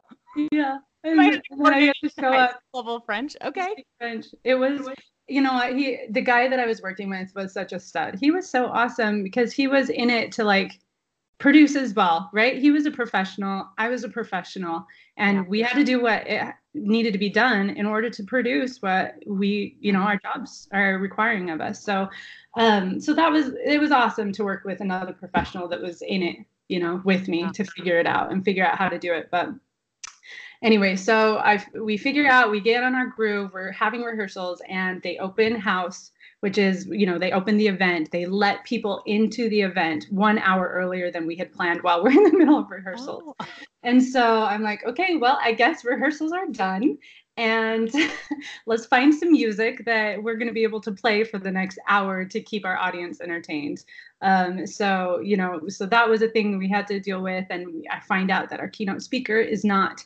Yeah. 0.51 0.77
And, 1.03 1.19
and 1.19 1.67
I 1.67 1.79
had 1.79 1.93
to 2.03 2.09
show 2.09 2.27
up. 2.27 2.59
Level 2.73 2.99
French. 3.01 3.35
Okay. 3.43 3.85
French. 3.99 4.27
It 4.43 4.55
was 4.55 4.87
you 5.27 5.41
know 5.41 5.59
he 5.73 5.99
the 6.09 6.21
guy 6.21 6.47
that 6.49 6.59
i 6.59 6.65
was 6.65 6.81
working 6.81 7.09
with 7.09 7.31
was 7.35 7.53
such 7.53 7.71
a 7.71 7.79
stud 7.79 8.15
he 8.19 8.31
was 8.31 8.49
so 8.49 8.65
awesome 8.65 9.23
because 9.23 9.53
he 9.53 9.67
was 9.67 9.89
in 9.89 10.09
it 10.09 10.31
to 10.31 10.43
like 10.43 10.73
produce 11.41 11.73
his 11.73 11.91
ball 11.91 12.29
right? 12.33 12.57
He 12.59 12.69
was 12.69 12.85
a 12.85 12.91
professional. 12.91 13.67
I 13.77 13.89
was 13.89 14.03
a 14.03 14.09
professional. 14.09 14.85
And 15.17 15.37
yeah. 15.37 15.43
we 15.47 15.61
had 15.61 15.73
to 15.73 15.83
do 15.83 16.01
what 16.01 16.25
needed 16.73 17.13
to 17.13 17.19
be 17.19 17.29
done 17.29 17.71
in 17.71 17.85
order 17.85 18.09
to 18.09 18.23
produce 18.23 18.81
what 18.81 19.15
we 19.25 19.75
you 19.81 19.91
know 19.91 19.99
our 19.99 20.17
jobs 20.17 20.69
are 20.71 20.99
requiring 20.99 21.49
of 21.49 21.59
us. 21.59 21.83
So 21.83 22.07
um 22.57 23.01
so 23.01 23.13
that 23.13 23.31
was 23.31 23.53
it 23.65 23.79
was 23.79 23.91
awesome 23.91 24.31
to 24.33 24.43
work 24.43 24.63
with 24.63 24.79
another 24.81 25.13
professional 25.13 25.67
that 25.67 25.81
was 25.81 26.01
in 26.01 26.23
it 26.23 26.37
you 26.69 26.79
know 26.79 27.01
with 27.03 27.27
me 27.27 27.49
to 27.53 27.65
figure 27.65 27.99
it 27.99 28.07
out 28.07 28.31
and 28.31 28.45
figure 28.45 28.65
out 28.65 28.77
how 28.77 28.87
to 28.87 28.99
do 28.99 29.11
it. 29.13 29.29
But 29.31 29.49
anyway, 30.63 30.95
so 30.95 31.37
I 31.37 31.63
we 31.75 31.97
figure 31.97 32.27
out 32.27 32.51
we 32.51 32.61
get 32.61 32.83
on 32.83 32.95
our 32.95 33.07
groove. 33.07 33.51
We're 33.53 33.71
having 33.71 34.01
rehearsals, 34.01 34.61
and 34.69 35.01
they 35.01 35.17
open 35.17 35.55
house, 35.55 36.11
which 36.41 36.57
is 36.57 36.85
you 36.87 37.05
know 37.05 37.17
they 37.17 37.31
open 37.31 37.57
the 37.57 37.67
event. 37.67 38.11
They 38.11 38.25
let 38.25 38.65
people 38.65 39.01
into 39.05 39.49
the 39.49 39.61
event 39.61 40.07
one 40.09 40.37
hour 40.39 40.67
earlier 40.67 41.11
than 41.11 41.25
we 41.25 41.35
had 41.35 41.51
planned 41.53 41.81
while 41.81 42.03
we're 42.03 42.11
in 42.11 42.23
the 42.23 42.37
middle 42.37 42.59
of 42.59 42.69
rehearsals. 42.69 43.23
Oh. 43.39 43.45
And 43.83 44.03
so 44.03 44.43
I'm 44.43 44.61
like, 44.61 44.83
okay, 44.85 45.15
well, 45.15 45.39
I 45.41 45.53
guess 45.53 45.83
rehearsals 45.83 46.31
are 46.31 46.47
done. 46.47 46.97
And 47.37 47.91
let's 48.67 48.85
find 48.85 49.13
some 49.13 49.31
music 49.31 49.85
that 49.85 50.21
we're 50.21 50.35
going 50.35 50.47
to 50.47 50.53
be 50.53 50.63
able 50.63 50.81
to 50.81 50.91
play 50.91 51.23
for 51.23 51.39
the 51.39 51.49
next 51.49 51.79
hour 51.87 52.25
to 52.25 52.41
keep 52.41 52.65
our 52.65 52.77
audience 52.77 53.21
entertained. 53.21 53.83
Um, 54.21 54.67
so, 54.67 55.19
you 55.23 55.37
know, 55.37 55.61
so 55.67 55.85
that 55.87 56.09
was 56.09 56.21
a 56.21 56.27
thing 56.27 56.57
we 56.57 56.69
had 56.69 56.87
to 56.87 56.99
deal 56.99 57.21
with. 57.21 57.45
And 57.49 57.85
I 57.89 57.99
find 58.01 58.29
out 58.29 58.49
that 58.49 58.59
our 58.59 58.67
keynote 58.67 59.01
speaker 59.01 59.37
is 59.37 59.63
not 59.63 60.05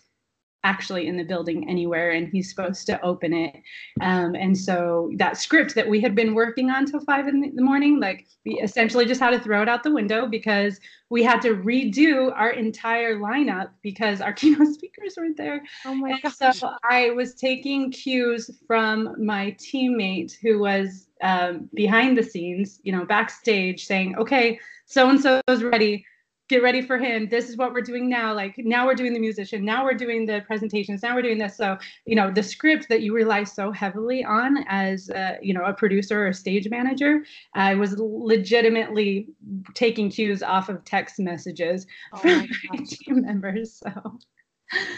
actually 0.65 1.07
in 1.07 1.15
the 1.15 1.23
building 1.23 1.69
anywhere 1.69 2.11
and 2.11 2.27
he's 2.27 2.49
supposed 2.49 2.87
to 2.87 2.99
open 3.01 3.33
it. 3.33 3.55
Um, 4.01 4.35
and 4.35 4.57
so 4.57 5.11
that 5.17 5.37
script 5.37 5.75
that 5.75 5.87
we 5.87 6.01
had 6.01 6.15
been 6.15 6.33
working 6.33 6.71
on 6.71 6.85
till 6.85 6.99
five 7.01 7.27
in 7.27 7.39
the 7.55 7.61
morning 7.61 7.99
like 7.99 8.25
we 8.45 8.59
essentially 8.59 9.05
just 9.05 9.21
had 9.21 9.29
to 9.31 9.39
throw 9.39 9.61
it 9.61 9.69
out 9.69 9.83
the 9.83 9.93
window 9.93 10.27
because 10.27 10.79
we 11.09 11.21
had 11.23 11.39
to 11.43 11.55
redo 11.55 12.33
our 12.35 12.49
entire 12.49 13.17
lineup 13.17 13.69
because 13.83 14.21
our 14.21 14.33
keynote 14.39 14.73
speakers 14.73 15.13
weren't 15.15 15.37
there. 15.37 15.61
Oh 15.85 15.93
my 15.93 16.19
god 16.19 16.53
so 16.53 16.71
i 16.89 17.11
was 17.11 17.35
taking 17.35 17.91
cues 17.91 18.49
from 18.67 19.15
my 19.23 19.55
teammate 19.59 20.33
who 20.41 20.59
was 20.59 21.07
um, 21.21 21.69
behind 21.73 22.17
the 22.17 22.23
scenes 22.23 22.79
you 22.83 22.91
know 22.91 23.05
backstage 23.05 23.85
saying 23.85 24.15
okay 24.17 24.59
so 24.85 25.09
and 25.09 25.19
so 25.19 25.41
is 25.47 25.63
ready 25.63 26.05
get 26.47 26.61
ready 26.61 26.81
for 26.81 26.97
him. 26.97 27.27
This 27.29 27.49
is 27.49 27.57
what 27.57 27.73
we're 27.73 27.81
doing 27.81 28.09
now. 28.09 28.33
Like 28.33 28.55
now 28.57 28.85
we're 28.85 28.95
doing 28.95 29.13
the 29.13 29.19
musician. 29.19 29.65
Now 29.65 29.83
we're 29.83 29.93
doing 29.93 30.25
the 30.25 30.41
presentations. 30.45 31.01
Now 31.03 31.15
we're 31.15 31.21
doing 31.21 31.37
this. 31.37 31.57
So 31.57 31.77
you 32.05 32.15
know 32.15 32.31
the 32.31 32.43
script 32.43 32.87
that 32.89 33.01
you 33.01 33.13
rely 33.13 33.43
so 33.43 33.71
heavily 33.71 34.23
on 34.23 34.65
as 34.67 35.09
uh, 35.09 35.35
you 35.41 35.53
know 35.53 35.63
a 35.63 35.73
producer 35.73 36.23
or 36.23 36.27
a 36.27 36.33
stage 36.33 36.69
manager 36.69 37.23
i 37.53 37.75
was 37.75 37.95
legitimately 37.97 39.27
taking 39.73 40.09
cues 40.09 40.41
off 40.43 40.69
of 40.69 40.83
text 40.85 41.19
messages 41.19 41.85
oh 42.13 42.17
from 42.17 42.47
my 42.69 42.77
team 42.87 43.21
members 43.21 43.81
so. 43.83 44.19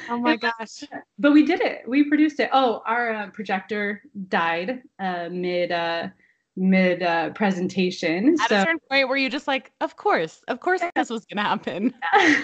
Oh 0.09 0.17
my 0.17 0.37
gosh. 0.37 0.85
But 1.19 1.33
we 1.33 1.45
did 1.45 1.59
it. 1.59 1.81
We 1.85 2.05
produced 2.05 2.39
it. 2.39 2.49
Oh, 2.53 2.81
our 2.85 3.13
uh, 3.13 3.29
projector 3.31 4.01
died 4.29 4.81
uh, 4.97 5.27
mid 5.29 5.73
uh, 5.73 6.07
mid 6.57 7.03
uh, 7.03 7.29
presentation. 7.29 8.35
At 8.41 8.49
so, 8.49 8.55
a 8.57 8.61
certain 8.63 8.79
point 8.89 9.07
where 9.07 9.17
you 9.17 9.29
just 9.29 9.47
like, 9.47 9.71
of 9.79 9.95
course, 9.95 10.43
of 10.47 10.59
course 10.59 10.81
this 10.95 11.09
was 11.09 11.25
gonna 11.25 11.47
happen. 11.47 11.93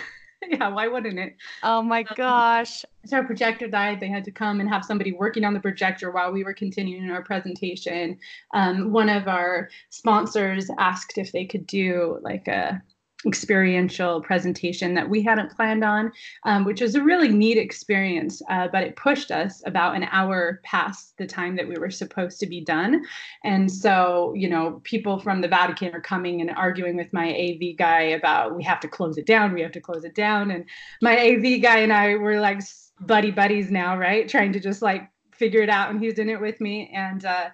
yeah, 0.50 0.70
why 0.70 0.88
wouldn't 0.88 1.20
it? 1.20 1.36
Oh 1.64 1.82
my 1.82 2.02
um, 2.02 2.16
gosh. 2.16 2.86
So 3.06 3.18
our 3.18 3.24
projector 3.24 3.68
died. 3.68 4.00
They 4.00 4.08
had 4.08 4.24
to 4.26 4.32
come 4.32 4.60
and 4.60 4.70
have 4.70 4.86
somebody 4.86 5.12
working 5.12 5.44
on 5.44 5.54
the 5.54 5.60
projector 5.60 6.12
while 6.12 6.32
we 6.32 6.44
were 6.44 6.54
continuing 6.54 7.10
our 7.12 7.24
presentation. 7.24 8.18
Um, 8.54 8.92
one 8.92 9.10
of 9.10 9.28
our 9.28 9.70
sponsors 9.90 10.70
asked 10.78 11.18
if 11.18 11.32
they 11.32 11.46
could 11.46 11.68
do 11.68 12.20
like 12.22 12.48
a 12.48 12.82
experiential 13.26 14.22
presentation 14.22 14.94
that 14.94 15.10
we 15.10 15.22
hadn't 15.22 15.56
planned 15.56 15.84
on, 15.84 16.12
um, 16.44 16.66
which 16.66 16.82
was 16.82 16.96
a 16.96 17.04
really 17.04 17.30
neat 17.30 17.58
experience. 17.58 18.42
Uh, 18.50 18.68
but 18.72 18.84
it 18.84 18.96
pushed 18.96 19.32
us 19.32 19.62
about 19.66 19.96
an 19.96 20.04
hour 20.12 20.60
past 20.64 21.18
the 21.18 21.26
time 21.26 21.56
that 21.56 21.68
we 21.68 21.76
were 21.76 21.90
supposed 21.90 22.40
to 22.40 22.48
be 22.48 22.62
done. 22.62 23.04
And 23.44 23.72
so, 23.72 24.34
you 24.36 24.50
know, 24.50 24.82
people 24.84 25.20
from 25.20 25.42
the 25.42 25.48
Vatican 25.48 25.94
are 25.94 26.02
coming 26.02 26.42
and 26.42 26.52
arguing 26.52 26.96
with 26.96 27.14
my 27.14 27.34
AV 27.34 27.78
guy 27.78 28.02
about 28.02 28.56
we 28.56 28.64
have 28.64 28.80
to 28.82 28.88
close 28.88 29.18
it 29.18 29.26
down, 29.26 29.54
we 29.54 29.62
have 29.62 29.72
to 29.74 29.82
close 29.82 30.04
it 30.04 30.16
down. 30.16 30.52
And 30.52 30.66
my 31.02 31.18
AV 31.18 31.62
guy 31.62 31.80
and 31.80 31.94
I 31.94 32.16
were 32.16 32.40
like 32.40 32.62
buddy 33.00 33.32
buddies 33.32 33.72
now, 33.72 33.98
right? 33.98 34.28
Trying 34.28 34.54
to 34.54 34.60
just 34.60 34.82
like 34.82 35.10
figure 35.32 35.62
it 35.62 35.70
out. 35.70 35.90
And 35.90 36.00
he's 36.00 36.20
in 36.20 36.30
it 36.30 36.40
with 36.40 36.60
me. 36.62 36.92
And, 36.94 37.26
uh, 37.26 37.50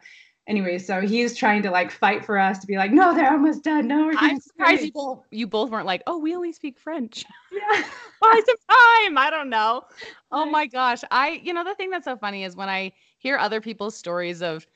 anyway, 0.50 0.80
so 0.80 1.00
he's 1.00 1.38
trying 1.38 1.62
to 1.62 1.72
like 1.72 1.92
fight 1.92 2.26
for 2.26 2.38
us 2.38 2.60
to 2.60 2.68
be 2.68 2.76
like, 2.76 2.92
no, 2.92 3.14
they're 3.14 3.32
almost 3.32 3.64
done. 3.64 3.88
No, 3.88 4.06
we're 4.06 4.14
I'm 4.18 4.42
surprised 4.42 4.84
you 4.84 4.92
both, 4.92 5.26
you 5.32 5.48
both 5.48 5.70
weren't 5.70 5.86
like, 5.86 6.02
oh, 6.08 6.18
we 6.18 6.36
only 6.36 6.52
speak 6.52 6.78
French. 6.78 7.24
Yeah. 7.52 7.84
Buy 8.22 8.42
some 8.46 8.56
time. 8.70 9.18
I 9.18 9.30
don't 9.32 9.50
know. 9.50 9.86
Oh 10.32 10.46
my 10.46 10.68
gosh. 10.68 11.02
I, 11.10 11.42
you 11.44 11.54
know, 11.54 11.64
the 11.64 11.74
thing 11.74 11.90
that's 11.90 12.06
so 12.06 12.16
funny 12.16 12.44
is 12.44 12.56
when 12.56 12.70
I 12.70 12.92
hear 13.18 13.36
other 13.36 13.60
people's 13.60 13.98
stories 13.98 14.44
of, 14.44 14.68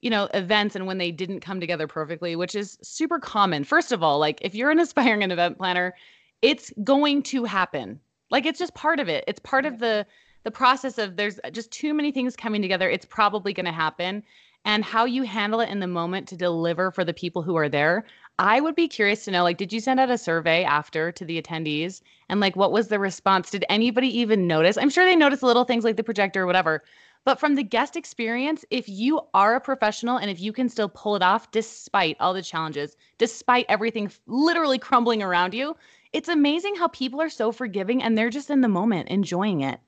you 0.00 0.10
know, 0.10 0.28
events 0.32 0.76
and 0.76 0.86
when 0.86 0.98
they 0.98 1.10
didn't 1.10 1.40
come 1.40 1.58
together 1.58 1.88
perfectly, 1.88 2.36
which 2.36 2.54
is 2.54 2.78
super 2.82 3.18
common. 3.18 3.64
First 3.64 3.90
of 3.90 4.04
all, 4.04 4.20
like 4.20 4.38
if 4.42 4.54
you're 4.54 4.70
an 4.70 4.78
aspiring 4.78 5.28
event 5.28 5.58
planner, 5.58 5.96
it's 6.40 6.72
going 6.84 7.24
to 7.24 7.42
happen. 7.42 7.98
Like 8.30 8.46
it's 8.46 8.60
just 8.60 8.74
part 8.74 9.00
of 9.00 9.08
it. 9.08 9.24
It's 9.26 9.40
part 9.40 9.66
of 9.66 9.80
the 9.80 10.06
the 10.44 10.52
process 10.52 10.98
of 10.98 11.16
there's 11.16 11.40
just 11.50 11.72
too 11.72 11.92
many 11.92 12.12
things 12.12 12.36
coming 12.36 12.62
together. 12.62 12.88
It's 12.88 13.04
probably 13.04 13.52
going 13.52 13.66
to 13.66 13.72
happen 13.72 14.22
and 14.64 14.84
how 14.84 15.04
you 15.04 15.22
handle 15.24 15.60
it 15.60 15.68
in 15.70 15.80
the 15.80 15.86
moment 15.86 16.28
to 16.28 16.36
deliver 16.36 16.90
for 16.90 17.04
the 17.04 17.14
people 17.14 17.42
who 17.42 17.56
are 17.56 17.68
there. 17.68 18.04
I 18.38 18.60
would 18.60 18.74
be 18.74 18.88
curious 18.88 19.24
to 19.24 19.30
know 19.30 19.42
like 19.42 19.58
did 19.58 19.72
you 19.72 19.80
send 19.80 20.00
out 20.00 20.10
a 20.10 20.18
survey 20.18 20.64
after 20.64 21.12
to 21.12 21.24
the 21.24 21.40
attendees 21.40 22.00
and 22.28 22.40
like 22.40 22.56
what 22.56 22.72
was 22.72 22.88
the 22.88 22.98
response? 22.98 23.50
Did 23.50 23.64
anybody 23.68 24.08
even 24.18 24.46
notice? 24.46 24.76
I'm 24.78 24.90
sure 24.90 25.04
they 25.04 25.16
noticed 25.16 25.42
little 25.42 25.64
things 25.64 25.84
like 25.84 25.96
the 25.96 26.04
projector 26.04 26.42
or 26.42 26.46
whatever, 26.46 26.82
But 27.24 27.38
from 27.40 27.54
the 27.56 27.62
guest 27.64 27.96
experience, 27.96 28.64
if 28.70 28.88
you 28.88 29.20
are 29.34 29.54
a 29.56 29.60
professional 29.60 30.16
and 30.18 30.30
if 30.30 30.40
you 30.40 30.52
can 30.52 30.68
still 30.68 30.88
pull 30.88 31.14
it 31.16 31.22
off 31.22 31.50
despite 31.50 32.16
all 32.20 32.32
the 32.34 32.42
challenges, 32.42 32.96
despite 33.18 33.66
everything 33.68 34.10
literally 34.26 34.78
crumbling 34.78 35.22
around 35.22 35.52
you, 35.54 35.76
it's 36.12 36.28
amazing 36.28 36.74
how 36.76 36.88
people 36.88 37.20
are 37.20 37.28
so 37.30 37.50
forgiving 37.52 38.02
and 38.02 38.16
they're 38.18 38.30
just 38.30 38.50
in 38.50 38.60
the 38.60 38.68
moment 38.68 39.08
enjoying 39.08 39.60
it. 39.62 39.80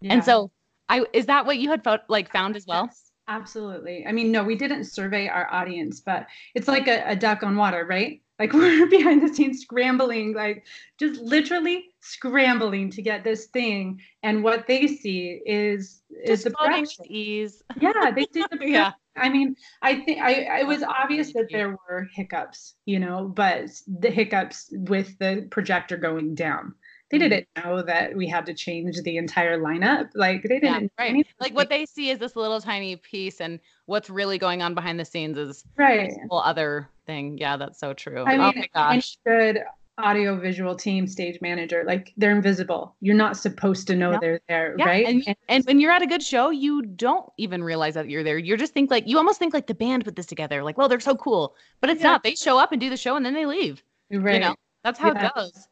Yeah. 0.00 0.10
And 0.10 0.24
so 0.24 0.50
I 0.88 1.06
is 1.12 1.26
that 1.26 1.46
what 1.46 1.58
you 1.58 1.70
had 1.70 1.84
felt 1.84 2.02
like 2.08 2.30
found 2.32 2.56
as 2.56 2.66
well? 2.66 2.90
Yes. 2.90 3.05
Absolutely. 3.28 4.06
I 4.06 4.12
mean, 4.12 4.30
no, 4.30 4.44
we 4.44 4.54
didn't 4.54 4.84
survey 4.84 5.28
our 5.28 5.52
audience, 5.52 6.00
but 6.00 6.26
it's 6.54 6.68
like 6.68 6.86
a, 6.86 7.02
a 7.10 7.16
duck 7.16 7.42
on 7.42 7.56
water, 7.56 7.84
right? 7.84 8.22
Like 8.38 8.52
we're 8.52 8.86
behind 8.86 9.22
the 9.22 9.34
scenes 9.34 9.62
scrambling, 9.62 10.34
like 10.34 10.64
just 10.98 11.20
literally 11.20 11.86
scrambling 12.00 12.90
to 12.90 13.02
get 13.02 13.24
this 13.24 13.46
thing. 13.46 14.00
And 14.22 14.44
what 14.44 14.66
they 14.66 14.86
see 14.86 15.40
is 15.44 16.02
is 16.24 16.44
the 16.44 16.54
with 16.60 17.10
ease. 17.10 17.62
Yeah, 17.80 18.10
they 18.14 18.26
see 18.32 18.44
the 18.50 18.58
yeah. 18.62 18.92
I 19.16 19.30
mean, 19.30 19.56
I 19.82 20.00
think 20.00 20.20
I 20.20 20.60
it 20.60 20.66
was 20.66 20.82
obvious 20.82 21.32
that 21.32 21.48
there 21.50 21.70
were 21.70 22.06
hiccups, 22.12 22.74
you 22.84 22.98
know, 22.98 23.32
but 23.34 23.70
the 23.86 24.10
hiccups 24.10 24.68
with 24.72 25.18
the 25.18 25.48
projector 25.50 25.96
going 25.96 26.34
down 26.34 26.74
they 27.10 27.18
mm-hmm. 27.18 27.28
didn't 27.28 27.48
know 27.64 27.82
that 27.82 28.16
we 28.16 28.26
had 28.26 28.46
to 28.46 28.54
change 28.54 29.00
the 29.02 29.16
entire 29.16 29.58
lineup. 29.58 30.08
Like 30.14 30.42
they 30.42 30.60
didn't. 30.60 30.92
Yeah, 30.98 31.04
right. 31.04 31.26
Like 31.40 31.54
what 31.54 31.68
they 31.68 31.86
see 31.86 32.10
is 32.10 32.18
this 32.18 32.34
little 32.36 32.60
tiny 32.60 32.96
piece, 32.96 33.40
and 33.40 33.60
what's 33.86 34.10
really 34.10 34.38
going 34.38 34.62
on 34.62 34.74
behind 34.74 34.98
the 34.98 35.04
scenes 35.04 35.38
is 35.38 35.64
right. 35.76 36.12
whole 36.28 36.40
other 36.40 36.88
thing. 37.06 37.38
Yeah, 37.38 37.56
that's 37.56 37.78
so 37.78 37.92
true. 37.92 38.24
I 38.24 38.34
oh 38.34 38.52
mean, 38.52 38.58
my 38.58 38.68
gosh. 38.74 39.18
Good 39.24 39.60
audio 39.98 40.38
visual 40.38 40.74
team 40.74 41.06
stage 41.06 41.38
manager 41.40 41.82
like 41.86 42.12
they're 42.18 42.32
invisible 42.32 42.94
you're 43.00 43.16
not 43.16 43.34
supposed 43.34 43.86
to 43.86 43.96
know 43.96 44.12
yeah. 44.12 44.18
they're 44.20 44.40
there 44.46 44.74
yeah. 44.78 44.84
right 44.84 45.06
and, 45.06 45.22
and, 45.26 45.36
and 45.48 45.64
when 45.64 45.80
you're 45.80 45.90
at 45.90 46.02
a 46.02 46.06
good 46.06 46.22
show 46.22 46.50
you 46.50 46.82
don't 46.82 47.32
even 47.38 47.64
realize 47.64 47.94
that 47.94 48.06
you're 48.10 48.22
there 48.22 48.36
you're 48.36 48.58
just 48.58 48.74
think 48.74 48.90
like 48.90 49.06
you 49.06 49.16
almost 49.16 49.38
think 49.38 49.54
like 49.54 49.66
the 49.66 49.74
band 49.74 50.04
put 50.04 50.14
this 50.14 50.26
together 50.26 50.62
like 50.62 50.76
well 50.76 50.86
they're 50.86 51.00
so 51.00 51.14
cool 51.14 51.54
but 51.80 51.88
it's 51.88 52.02
yeah. 52.02 52.10
not 52.10 52.22
they 52.22 52.34
show 52.34 52.58
up 52.58 52.72
and 52.72 52.80
do 52.80 52.90
the 52.90 52.96
show 52.96 53.16
and 53.16 53.24
then 53.24 53.32
they 53.32 53.46
leave 53.46 53.82
right 54.12 54.34
you 54.34 54.40
know 54.40 54.54
that's 54.84 54.98
how 54.98 55.12
it 55.12 55.32
goes 55.34 55.66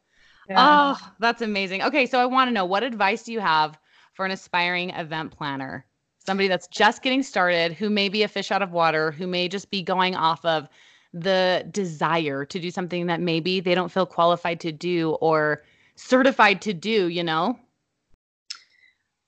yeah. 0.49 0.55
Oh, 0.57 1.11
that's 1.19 1.41
amazing. 1.41 1.83
Okay, 1.83 2.05
so 2.05 2.19
I 2.19 2.25
want 2.25 2.47
to 2.47 2.53
know 2.53 2.65
what 2.65 2.83
advice 2.83 3.23
do 3.23 3.33
you 3.33 3.39
have 3.39 3.77
for 4.13 4.25
an 4.25 4.31
aspiring 4.31 4.91
event 4.91 5.31
planner? 5.31 5.85
Somebody 6.25 6.47
that's 6.47 6.67
just 6.67 7.03
getting 7.03 7.23
started, 7.23 7.73
who 7.73 7.89
may 7.89 8.09
be 8.09 8.23
a 8.23 8.27
fish 8.27 8.51
out 8.51 8.61
of 8.61 8.71
water, 8.71 9.11
who 9.11 9.27
may 9.27 9.47
just 9.47 9.69
be 9.69 9.81
going 9.81 10.15
off 10.15 10.43
of 10.43 10.67
the 11.13 11.65
desire 11.71 12.45
to 12.45 12.59
do 12.59 12.69
something 12.71 13.07
that 13.07 13.21
maybe 13.21 13.59
they 13.59 13.75
don't 13.75 13.91
feel 13.91 14.05
qualified 14.05 14.59
to 14.61 14.71
do 14.71 15.11
or 15.21 15.63
certified 15.95 16.61
to 16.61 16.73
do, 16.73 17.07
you 17.07 17.23
know? 17.23 17.57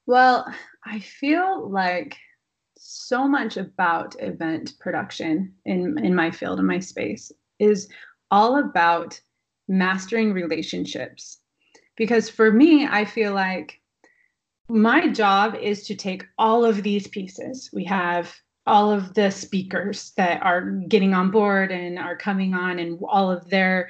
Well, 0.06 0.54
I 0.86 1.00
feel 1.00 1.70
like 1.70 2.18
so 2.78 3.28
much 3.28 3.58
about 3.58 4.16
event 4.20 4.74
production 4.80 5.54
in 5.66 5.98
in 6.04 6.16
my 6.16 6.32
field 6.32 6.60
in 6.60 6.66
my 6.66 6.80
space 6.80 7.32
is 7.60 7.90
all 8.32 8.58
about 8.58 9.20
mastering 9.68 10.34
relationships. 10.34 11.40
Because 11.96 12.30
for 12.30 12.52
me, 12.52 12.86
I 12.86 13.06
feel 13.06 13.34
like 13.34 13.80
my 14.70 15.08
job 15.08 15.56
is 15.56 15.88
to 15.88 15.96
take 15.96 16.26
all 16.38 16.66
of 16.66 16.84
these 16.84 17.08
pieces. 17.08 17.70
We 17.74 17.86
have 17.86 18.36
all 18.66 18.92
of 18.92 19.14
the 19.14 19.32
speakers 19.32 20.12
that 20.18 20.44
are 20.44 20.62
getting 20.62 21.14
on 21.14 21.32
board 21.32 21.72
and 21.72 21.98
are 21.98 22.18
coming 22.18 22.54
on 22.54 22.80
and 22.80 23.00
all 23.08 23.32
of 23.32 23.50
their 23.50 23.90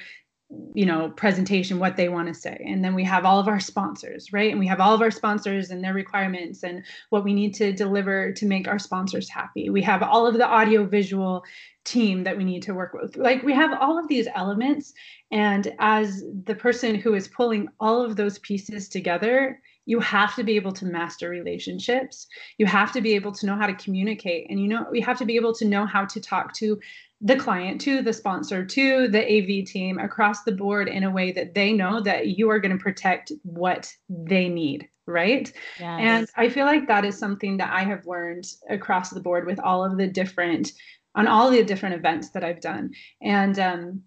you 0.74 0.86
know 0.86 1.10
presentation 1.10 1.80
what 1.80 1.98
they 1.98 2.08
want 2.08 2.28
to 2.28 2.34
say. 2.34 2.64
And 2.66 2.84
then 2.84 2.96
we 2.96 3.04
have 3.04 3.26
all 3.26 3.40
of 3.40 3.48
our 3.48 3.60
sponsors 3.60 4.32
right? 4.32 4.50
And 4.50 4.60
we 4.60 4.68
have 4.68 4.80
all 4.80 4.94
of 4.94 5.02
our 5.02 5.12
sponsors 5.12 5.72
and 5.72 5.84
their 5.84 5.94
requirements 5.94 6.64
and 6.64 6.84
what 7.10 7.24
we 7.24 7.34
need 7.34 7.54
to 7.56 7.74
deliver 7.74 8.32
to 8.34 8.46
make 8.46 8.68
our 8.68 8.80
sponsors 8.80 9.30
happy. 9.30 9.70
We 9.70 9.82
have 9.82 10.02
all 10.04 10.26
of 10.26 10.36
the 10.36 10.48
audio 10.48 10.86
visual 10.86 11.44
team 11.84 12.24
that 12.24 12.38
we 12.38 12.44
need 12.44 12.64
to 12.64 12.74
work 12.74 12.94
with. 12.94 13.18
Like 13.18 13.44
we 13.44 13.54
have 13.54 13.78
all 13.80 14.00
of 14.00 14.08
these 14.08 14.28
elements. 14.36 14.94
And 15.32 15.74
as 15.80 16.24
the 16.46 16.56
person 16.56 16.96
who 16.96 17.14
is 17.14 17.28
pulling 17.28 17.68
all 17.80 18.02
of 18.02 18.16
those 18.16 18.40
pieces 18.40 18.88
together 18.88 19.60
you 19.88 20.02
have 20.02 20.36
to 20.36 20.44
be 20.44 20.58
able 20.58 20.74
to 20.74 20.86
master 20.86 21.30
relationships. 21.30 22.28
You 22.58 22.66
have 22.66 22.92
to 22.92 23.02
be 23.02 23.16
able 23.16 23.32
to 23.32 23.46
know 23.46 23.56
how 23.56 23.66
to 23.66 23.74
communicate. 23.74 24.48
And 24.50 24.60
you 24.60 24.68
know 24.68 24.86
we 24.92 25.02
have 25.02 25.18
to 25.18 25.26
be 25.26 25.38
able 25.38 25.56
to 25.56 25.66
know 25.66 25.86
how 25.86 26.06
to 26.06 26.20
talk 26.20 26.54
to 26.56 26.78
the 27.22 27.36
client 27.36 27.82
to 27.82 28.02
the 28.02 28.14
sponsor 28.14 28.64
to 28.64 29.08
the 29.08 29.22
AV 29.22 29.66
team 29.66 29.98
across 29.98 30.44
the 30.44 30.52
board 30.52 30.88
in 30.88 31.04
a 31.04 31.12
way 31.12 31.32
that 31.32 31.56
they 31.56 31.74
know 31.74 32.00
that 32.02 32.28
you 32.28 32.50
are 32.50 32.60
going 32.60 32.78
to 32.78 32.84
protect 32.84 33.32
what 33.44 33.92
they 34.10 34.48
need 34.48 34.88
right 35.08 35.54
yes. 35.80 36.00
and 36.02 36.28
i 36.36 36.50
feel 36.50 36.66
like 36.66 36.86
that 36.88 37.06
is 37.06 37.18
something 37.18 37.56
that 37.58 37.72
i 37.72 37.82
have 37.82 38.06
learned 38.06 38.46
across 38.70 39.10
the 39.10 39.22
board 39.22 39.48
with 39.48 39.60
all 39.60 39.84
of 39.84 39.98
the 39.98 40.06
different 40.06 40.74
on 41.16 41.28
all 41.28 41.50
the 41.50 41.64
different 41.64 41.96
events 41.96 42.30
that 42.32 42.44
i've 42.44 42.60
done 42.60 42.92
and 43.22 43.58
um, 43.58 44.02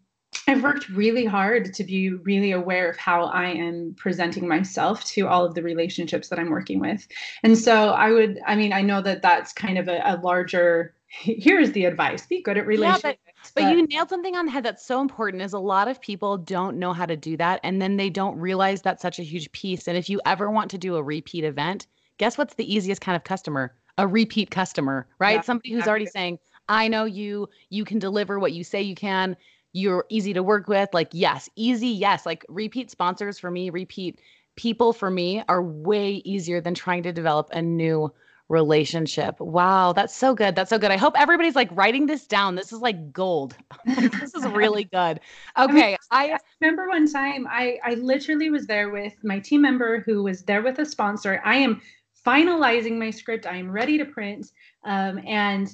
I've 0.47 0.63
worked 0.63 0.89
really 0.89 1.25
hard 1.25 1.75
to 1.75 1.85
be 1.85 2.11
really 2.11 2.53
aware 2.53 2.91
of 2.91 2.97
how 2.97 3.25
I 3.25 3.47
am 3.49 3.95
presenting 3.97 4.47
myself 4.47 5.05
to 5.07 5.27
all 5.27 5.45
of 5.45 5.55
the 5.55 5.63
relationships 5.63 6.29
that 6.29 6.39
I'm 6.39 6.51
working 6.51 6.81
with. 6.81 7.07
And 7.43 7.59
so 7.59 7.91
I 7.91 8.13
would, 8.13 8.39
I 8.47 8.57
mean, 8.57 8.73
I 8.73 8.83
know 8.83 9.03
that 9.03 9.23
that's 9.23 9.53
kind 9.53 9.77
of 9.79 9.89
a, 9.89 10.01
a 10.05 10.21
larger 10.23 10.95
here's 11.23 11.73
the 11.73 11.85
advice 11.85 12.27
be 12.27 12.41
good 12.41 12.57
at 12.57 12.67
relationships. 12.67 13.05
Yeah, 13.05 13.13
but, 13.35 13.55
but, 13.55 13.63
but 13.63 13.77
you 13.77 13.87
nailed 13.89 14.09
something 14.09 14.37
on 14.37 14.47
the 14.47 14.53
head 14.53 14.65
that's 14.65 14.87
so 14.87 15.01
important 15.01 15.43
is 15.43 15.53
a 15.53 15.59
lot 15.59 15.89
of 15.89 16.01
people 16.01 16.39
don't 16.39 16.79
know 16.79 16.93
how 16.93 17.05
to 17.05 17.17
do 17.17 17.37
that. 17.37 17.61
And 17.65 17.83
then 17.83 17.97
they 17.97 18.11
don't 18.11 18.39
realize 18.39 18.81
that's 18.81 19.03
such 19.03 19.19
a 19.19 19.25
huge 19.25 19.51
piece. 19.51 19.89
And 19.89 19.99
if 19.99 20.09
you 20.09 20.21
ever 20.25 20.51
want 20.51 20.71
to 20.71 20.79
do 20.79 20.95
a 20.97 21.03
repeat 21.03 21.45
event, 21.45 21.89
guess 22.19 22.39
what's 22.39 22.55
the 22.55 22.73
easiest 22.73 23.01
kind 23.01 23.17
of 23.17 23.25
customer? 23.25 23.75
A 23.99 24.07
repeat 24.07 24.51
customer, 24.51 25.09
right? 25.19 25.37
Yeah, 25.37 25.41
Somebody 25.41 25.71
who's 25.71 25.79
exactly. 25.79 25.91
already 25.91 26.07
saying, 26.07 26.39
I 26.69 26.87
know 26.87 27.05
you, 27.05 27.49
you 27.71 27.85
can 27.85 27.99
deliver 27.99 28.39
what 28.39 28.53
you 28.53 28.63
say 28.63 28.81
you 28.81 28.95
can, 28.95 29.37
you're 29.73 30.07
easy 30.11 30.33
to 30.33 30.45
work 30.45 30.69
with. 30.69 30.91
Like, 30.93 31.09
yes, 31.11 31.51
easy, 31.57 31.89
yes. 31.89 32.25
Like 32.25 32.47
repeat 32.49 32.91
sponsors 32.91 33.39
for 33.39 33.51
me, 33.51 33.71
repeat 33.71 34.21
people 34.55 34.93
for 34.93 35.11
me 35.11 35.43
are 35.49 35.63
way 35.63 36.23
easier 36.25 36.61
than 36.61 36.75
trying 36.75 37.03
to 37.03 37.13
develop 37.13 37.49
a 37.53 37.61
new 37.61 38.13
relationship. 38.51 39.39
Wow, 39.41 39.93
that's 39.93 40.15
so 40.15 40.35
good. 40.35 40.57
That's 40.57 40.69
so 40.69 40.79
good. 40.79 40.91
I 40.91 40.97
hope 40.97 41.15
everybody's 41.17 41.55
like 41.55 41.71
writing 41.73 42.07
this 42.07 42.27
down. 42.27 42.57
This 42.57 42.73
is 42.73 42.81
like 42.81 43.13
gold. 43.13 43.57
this 43.87 44.35
is 44.35 44.45
really 44.49 44.85
good. 44.85 45.21
Okay, 45.59 45.97
I, 46.11 46.27
mean, 46.27 46.35
I, 46.35 46.39
remember 46.61 46.89
one 46.89 47.11
time 47.11 47.47
I 47.49 47.79
I 47.85 47.95
literally 47.95 48.51
was 48.51 48.67
there 48.67 48.91
with 48.91 49.15
my 49.23 49.39
team 49.39 49.63
member 49.63 50.01
who 50.01 50.23
was 50.23 50.43
there 50.43 50.63
with 50.63 50.79
a 50.79 50.87
sponsor. 50.87 51.41
I 51.45 51.57
am 51.57 51.81
finalizing 52.27 52.99
my 52.99 53.11
script. 53.11 53.47
I 53.47 53.57
am 53.57 53.71
ready 53.71 53.99
to 53.99 54.05
print. 54.05 54.53
Um, 54.85 55.21
and 55.27 55.69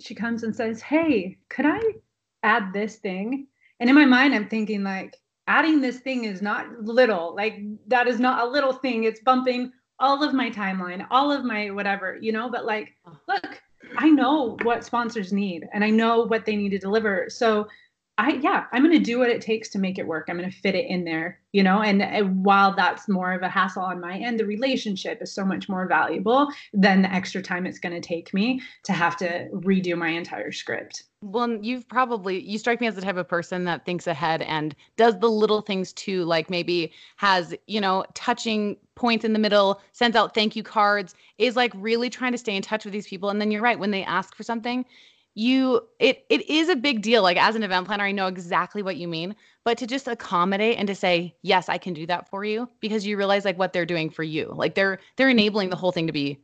she 0.00 0.14
comes 0.14 0.42
and 0.42 0.54
says, 0.54 0.80
"Hey, 0.80 1.38
could 1.48 1.66
I 1.66 1.80
add 2.42 2.72
this 2.72 2.96
thing?" 2.96 3.46
And 3.78 3.88
in 3.88 3.96
my 3.96 4.04
mind, 4.04 4.34
I'm 4.34 4.48
thinking 4.48 4.82
like, 4.82 5.16
adding 5.46 5.80
this 5.80 5.98
thing 5.98 6.24
is 6.24 6.42
not 6.42 6.66
little. 6.82 7.34
Like 7.34 7.60
that 7.88 8.06
is 8.06 8.20
not 8.20 8.46
a 8.46 8.50
little 8.50 8.72
thing. 8.72 9.04
It's 9.04 9.20
bumping 9.20 9.72
all 10.00 10.24
of 10.24 10.34
my 10.34 10.50
timeline, 10.50 11.06
all 11.10 11.30
of 11.30 11.44
my 11.44 11.70
whatever, 11.70 12.18
you 12.20 12.32
know, 12.32 12.50
but 12.50 12.64
like, 12.64 12.94
uh. 13.06 13.12
look, 13.28 13.60
I 13.96 14.08
know 14.08 14.56
what 14.62 14.84
sponsors 14.84 15.32
need 15.32 15.68
and 15.72 15.84
I 15.84 15.90
know 15.90 16.22
what 16.22 16.46
they 16.46 16.56
need 16.56 16.70
to 16.70 16.78
deliver. 16.78 17.26
So 17.28 17.68
I, 18.20 18.32
yeah, 18.34 18.66
I'm 18.72 18.82
going 18.84 18.96
to 18.96 19.02
do 19.02 19.18
what 19.18 19.30
it 19.30 19.40
takes 19.40 19.70
to 19.70 19.78
make 19.78 19.98
it 19.98 20.06
work. 20.06 20.26
I'm 20.28 20.36
going 20.36 20.50
to 20.50 20.56
fit 20.56 20.74
it 20.74 20.84
in 20.90 21.04
there, 21.04 21.40
you 21.52 21.62
know, 21.62 21.80
and, 21.80 22.02
and, 22.02 22.44
while 22.44 22.74
that's 22.74 23.08
more 23.08 23.32
of 23.32 23.40
a 23.40 23.48
hassle 23.48 23.82
on 23.82 23.98
my 23.98 24.18
end, 24.18 24.38
the 24.38 24.44
relationship 24.44 25.22
is 25.22 25.34
so 25.34 25.44
much 25.44 25.70
more 25.70 25.88
valuable 25.88 26.48
than 26.74 27.00
the 27.00 27.12
extra 27.12 27.40
time 27.40 27.64
it's 27.66 27.78
going 27.78 27.94
to 27.94 28.06
take 28.06 28.34
me 28.34 28.60
to 28.84 28.92
have 28.92 29.16
to 29.16 29.48
redo 29.52 29.96
my 29.96 30.08
entire 30.08 30.52
script. 30.52 31.04
Well, 31.22 31.58
you've 31.62 31.88
probably, 31.88 32.40
you 32.40 32.58
strike 32.58 32.80
me 32.80 32.86
as 32.86 32.94
the 32.94 33.00
type 33.00 33.16
of 33.16 33.26
person 33.26 33.64
that 33.64 33.86
thinks 33.86 34.06
ahead 34.06 34.42
and 34.42 34.74
does 34.96 35.18
the 35.18 35.30
little 35.30 35.62
things 35.62 35.92
too, 35.94 36.24
like 36.24 36.50
maybe 36.50 36.92
has, 37.16 37.54
you 37.66 37.80
know, 37.80 38.04
touching 38.12 38.76
points 38.96 39.24
in 39.24 39.32
the 39.32 39.38
middle, 39.38 39.80
sends 39.92 40.14
out 40.16 40.34
thank 40.34 40.56
you 40.56 40.62
cards, 40.62 41.14
is 41.38 41.56
like 41.56 41.72
really 41.74 42.10
trying 42.10 42.32
to 42.32 42.38
stay 42.38 42.54
in 42.54 42.62
touch 42.62 42.84
with 42.84 42.92
these 42.92 43.06
people. 43.06 43.30
And 43.30 43.40
then 43.40 43.50
you're 43.50 43.62
right, 43.62 43.78
when 43.78 43.92
they 43.92 44.04
ask 44.04 44.34
for 44.34 44.42
something, 44.42 44.84
you 45.34 45.80
it 45.98 46.24
it 46.28 46.48
is 46.48 46.68
a 46.68 46.76
big 46.76 47.02
deal. 47.02 47.22
Like 47.22 47.36
as 47.36 47.54
an 47.54 47.62
event 47.62 47.86
planner 47.86 48.04
i 48.04 48.12
know 48.12 48.26
exactly 48.26 48.82
what 48.82 48.96
you 48.96 49.08
mean 49.08 49.34
but 49.64 49.78
to 49.78 49.86
just 49.86 50.08
accommodate 50.08 50.78
and 50.78 50.88
to 50.88 50.94
say 50.94 51.34
yes 51.42 51.68
i 51.68 51.78
can 51.78 51.94
do 51.94 52.06
that 52.06 52.28
for 52.28 52.44
you 52.44 52.68
because 52.80 53.06
you 53.06 53.16
realize 53.16 53.44
like 53.44 53.58
what 53.58 53.72
they're 53.72 53.86
doing 53.86 54.10
for 54.10 54.22
you. 54.22 54.52
Like 54.54 54.74
they're 54.74 54.98
they're 55.16 55.28
enabling 55.28 55.70
the 55.70 55.76
whole 55.76 55.92
thing 55.92 56.06
to 56.06 56.12
be 56.12 56.38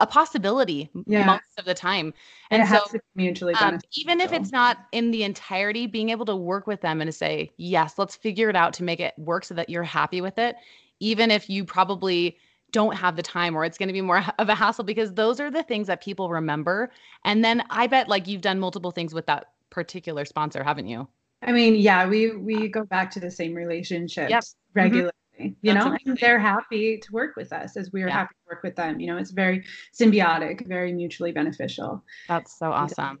a 0.00 0.06
possibility 0.06 0.88
yeah. 1.06 1.26
most 1.26 1.58
of 1.58 1.64
the 1.64 1.74
time. 1.74 2.14
And, 2.50 2.62
and 2.62 2.70
so 2.70 2.98
mutually 3.16 3.54
um, 3.54 3.80
even 3.94 4.20
if 4.20 4.32
it's 4.32 4.52
not 4.52 4.78
in 4.92 5.10
the 5.10 5.24
entirety 5.24 5.86
being 5.86 6.10
able 6.10 6.26
to 6.26 6.36
work 6.36 6.66
with 6.66 6.80
them 6.80 7.00
and 7.00 7.08
to 7.08 7.12
say 7.12 7.50
yes 7.56 7.98
let's 7.98 8.14
figure 8.16 8.48
it 8.48 8.56
out 8.56 8.72
to 8.74 8.84
make 8.84 9.00
it 9.00 9.14
work 9.18 9.44
so 9.44 9.54
that 9.54 9.68
you're 9.68 9.82
happy 9.82 10.20
with 10.20 10.38
it 10.38 10.56
even 11.00 11.30
if 11.30 11.50
you 11.50 11.64
probably 11.64 12.36
don't 12.72 12.96
have 12.96 13.16
the 13.16 13.22
time 13.22 13.56
or 13.56 13.64
it's 13.64 13.78
going 13.78 13.88
to 13.88 13.92
be 13.92 14.00
more 14.00 14.24
of 14.38 14.48
a 14.48 14.54
hassle 14.54 14.84
because 14.84 15.14
those 15.14 15.40
are 15.40 15.50
the 15.50 15.62
things 15.62 15.86
that 15.86 16.02
people 16.02 16.30
remember. 16.30 16.90
And 17.24 17.44
then 17.44 17.62
I 17.70 17.86
bet 17.86 18.08
like 18.08 18.26
you've 18.26 18.42
done 18.42 18.58
multiple 18.58 18.90
things 18.90 19.14
with 19.14 19.26
that 19.26 19.50
particular 19.70 20.24
sponsor, 20.24 20.62
haven't 20.62 20.88
you? 20.88 21.08
I 21.42 21.52
mean, 21.52 21.76
yeah, 21.76 22.06
we 22.06 22.36
we 22.36 22.68
go 22.68 22.84
back 22.84 23.10
to 23.12 23.20
the 23.20 23.30
same 23.30 23.54
relationships 23.54 24.30
yep. 24.30 24.42
Mm-hmm. 24.42 24.78
regularly. 24.78 25.12
Mm-hmm. 25.40 25.46
you 25.62 25.72
That's 25.72 25.84
know, 25.84 25.90
amazing. 25.90 26.08
and 26.10 26.18
they're 26.18 26.38
happy 26.38 26.98
to 26.98 27.12
work 27.12 27.34
with 27.36 27.50
us 27.52 27.76
as 27.76 27.90
we 27.92 28.02
are 28.02 28.08
yeah. 28.08 28.12
happy 28.12 28.34
to 28.34 28.54
work 28.54 28.62
with 28.62 28.76
them. 28.76 29.00
You 29.00 29.06
know, 29.06 29.16
it's 29.16 29.30
very 29.30 29.64
symbiotic, 29.98 30.66
very 30.66 30.92
mutually 30.92 31.32
beneficial. 31.32 32.04
That's 32.28 32.58
so 32.58 32.70
awesome. 32.70 33.20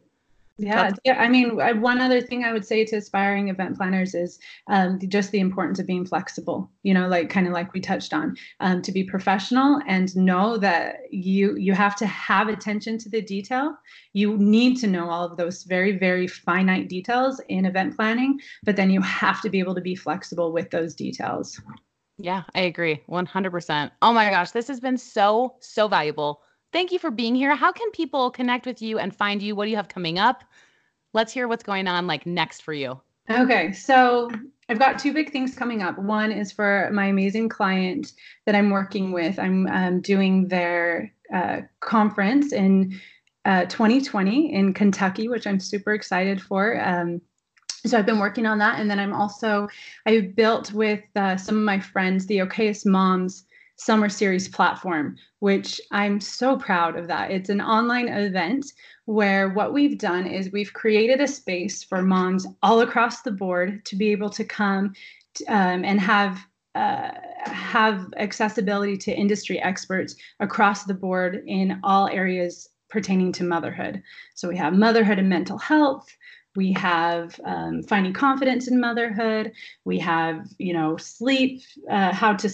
Yeah, 0.62 0.92
yeah. 1.04 1.18
I 1.18 1.28
mean, 1.28 1.56
one 1.80 2.00
other 2.00 2.20
thing 2.20 2.44
I 2.44 2.52
would 2.52 2.66
say 2.66 2.84
to 2.84 2.96
aspiring 2.96 3.48
event 3.48 3.78
planners 3.78 4.14
is 4.14 4.38
um, 4.66 4.98
just 5.08 5.32
the 5.32 5.40
importance 5.40 5.78
of 5.78 5.86
being 5.86 6.04
flexible. 6.04 6.70
You 6.82 6.92
know, 6.92 7.08
like 7.08 7.30
kind 7.30 7.46
of 7.46 7.54
like 7.54 7.72
we 7.72 7.80
touched 7.80 8.12
on, 8.12 8.36
um, 8.60 8.82
to 8.82 8.92
be 8.92 9.02
professional 9.02 9.80
and 9.88 10.14
know 10.14 10.58
that 10.58 10.96
you 11.10 11.56
you 11.56 11.72
have 11.72 11.96
to 11.96 12.06
have 12.06 12.48
attention 12.48 12.98
to 12.98 13.08
the 13.08 13.22
detail. 13.22 13.74
You 14.12 14.36
need 14.36 14.76
to 14.80 14.86
know 14.86 15.08
all 15.08 15.24
of 15.24 15.38
those 15.38 15.64
very 15.64 15.96
very 15.96 16.26
finite 16.26 16.88
details 16.90 17.40
in 17.48 17.64
event 17.64 17.96
planning, 17.96 18.38
but 18.62 18.76
then 18.76 18.90
you 18.90 19.00
have 19.00 19.40
to 19.40 19.48
be 19.48 19.60
able 19.60 19.74
to 19.76 19.80
be 19.80 19.94
flexible 19.94 20.52
with 20.52 20.70
those 20.70 20.94
details. 20.94 21.58
Yeah, 22.18 22.42
I 22.54 22.60
agree, 22.60 23.02
one 23.06 23.24
hundred 23.24 23.52
percent. 23.52 23.92
Oh 24.02 24.12
my 24.12 24.28
gosh, 24.28 24.50
this 24.50 24.68
has 24.68 24.78
been 24.78 24.98
so 24.98 25.56
so 25.60 25.88
valuable. 25.88 26.42
Thank 26.72 26.92
you 26.92 26.98
for 26.98 27.10
being 27.10 27.34
here. 27.34 27.54
How 27.56 27.72
can 27.72 27.90
people 27.90 28.30
connect 28.30 28.66
with 28.66 28.80
you 28.80 28.98
and 28.98 29.14
find 29.14 29.42
you? 29.42 29.54
What 29.56 29.64
do 29.64 29.70
you 29.70 29.76
have 29.76 29.88
coming 29.88 30.18
up? 30.18 30.44
let's 31.12 31.32
hear 31.32 31.48
what's 31.48 31.62
going 31.62 31.88
on 31.88 32.06
like 32.06 32.26
next 32.26 32.62
for 32.62 32.72
you. 32.72 33.00
Okay, 33.30 33.72
so 33.72 34.30
I've 34.68 34.78
got 34.78 34.98
two 34.98 35.12
big 35.12 35.30
things 35.30 35.54
coming 35.54 35.82
up. 35.82 35.98
One 35.98 36.32
is 36.32 36.52
for 36.52 36.90
my 36.92 37.06
amazing 37.06 37.48
client 37.48 38.12
that 38.46 38.54
I'm 38.54 38.70
working 38.70 39.12
with. 39.12 39.38
I'm 39.38 39.66
um, 39.68 40.00
doing 40.00 40.48
their 40.48 41.12
uh, 41.32 41.60
conference 41.80 42.52
in 42.52 42.98
uh, 43.44 43.66
2020 43.66 44.52
in 44.52 44.74
Kentucky, 44.74 45.28
which 45.28 45.46
I'm 45.46 45.60
super 45.60 45.94
excited 45.94 46.40
for. 46.40 46.80
Um, 46.84 47.20
so 47.86 47.98
I've 47.98 48.06
been 48.06 48.18
working 48.18 48.46
on 48.46 48.58
that, 48.58 48.78
and 48.78 48.90
then 48.90 48.98
I'm 48.98 49.14
also 49.14 49.68
I 50.04 50.20
built 50.20 50.72
with 50.72 51.02
uh, 51.16 51.36
some 51.36 51.56
of 51.56 51.62
my 51.62 51.80
friends 51.80 52.26
the 52.26 52.38
Okayest 52.38 52.84
Moms 52.84 53.44
Summer 53.80 54.10
Series 54.10 54.46
platform, 54.46 55.16
which 55.38 55.80
I'm 55.90 56.20
so 56.20 56.58
proud 56.58 56.98
of 56.98 57.08
that. 57.08 57.30
It's 57.30 57.48
an 57.48 57.62
online 57.62 58.08
event 58.08 58.66
where 59.06 59.48
what 59.48 59.72
we've 59.72 59.96
done 59.96 60.26
is 60.26 60.52
we've 60.52 60.74
created 60.74 61.18
a 61.22 61.26
space 61.26 61.82
for 61.82 62.02
moms 62.02 62.46
all 62.62 62.80
across 62.80 63.22
the 63.22 63.30
board 63.30 63.82
to 63.86 63.96
be 63.96 64.12
able 64.12 64.28
to 64.28 64.44
come 64.44 64.92
um, 65.48 65.82
and 65.86 65.98
have 65.98 66.38
uh, 66.74 67.12
have 67.46 68.12
accessibility 68.18 68.98
to 68.98 69.16
industry 69.16 69.58
experts 69.62 70.14
across 70.40 70.84
the 70.84 70.94
board 70.94 71.42
in 71.46 71.80
all 71.82 72.06
areas 72.08 72.68
pertaining 72.90 73.32
to 73.32 73.44
motherhood. 73.44 74.02
So 74.34 74.46
we 74.46 74.58
have 74.58 74.74
motherhood 74.74 75.18
and 75.18 75.28
mental 75.28 75.56
health, 75.56 76.06
we 76.56 76.72
have 76.72 77.38
um, 77.44 77.82
finding 77.82 78.12
confidence 78.12 78.68
in 78.68 78.80
motherhood 78.80 79.52
we 79.84 79.98
have 79.98 80.48
you 80.58 80.72
know 80.72 80.96
sleep 80.96 81.62
uh, 81.90 82.12
how 82.12 82.34
to 82.34 82.48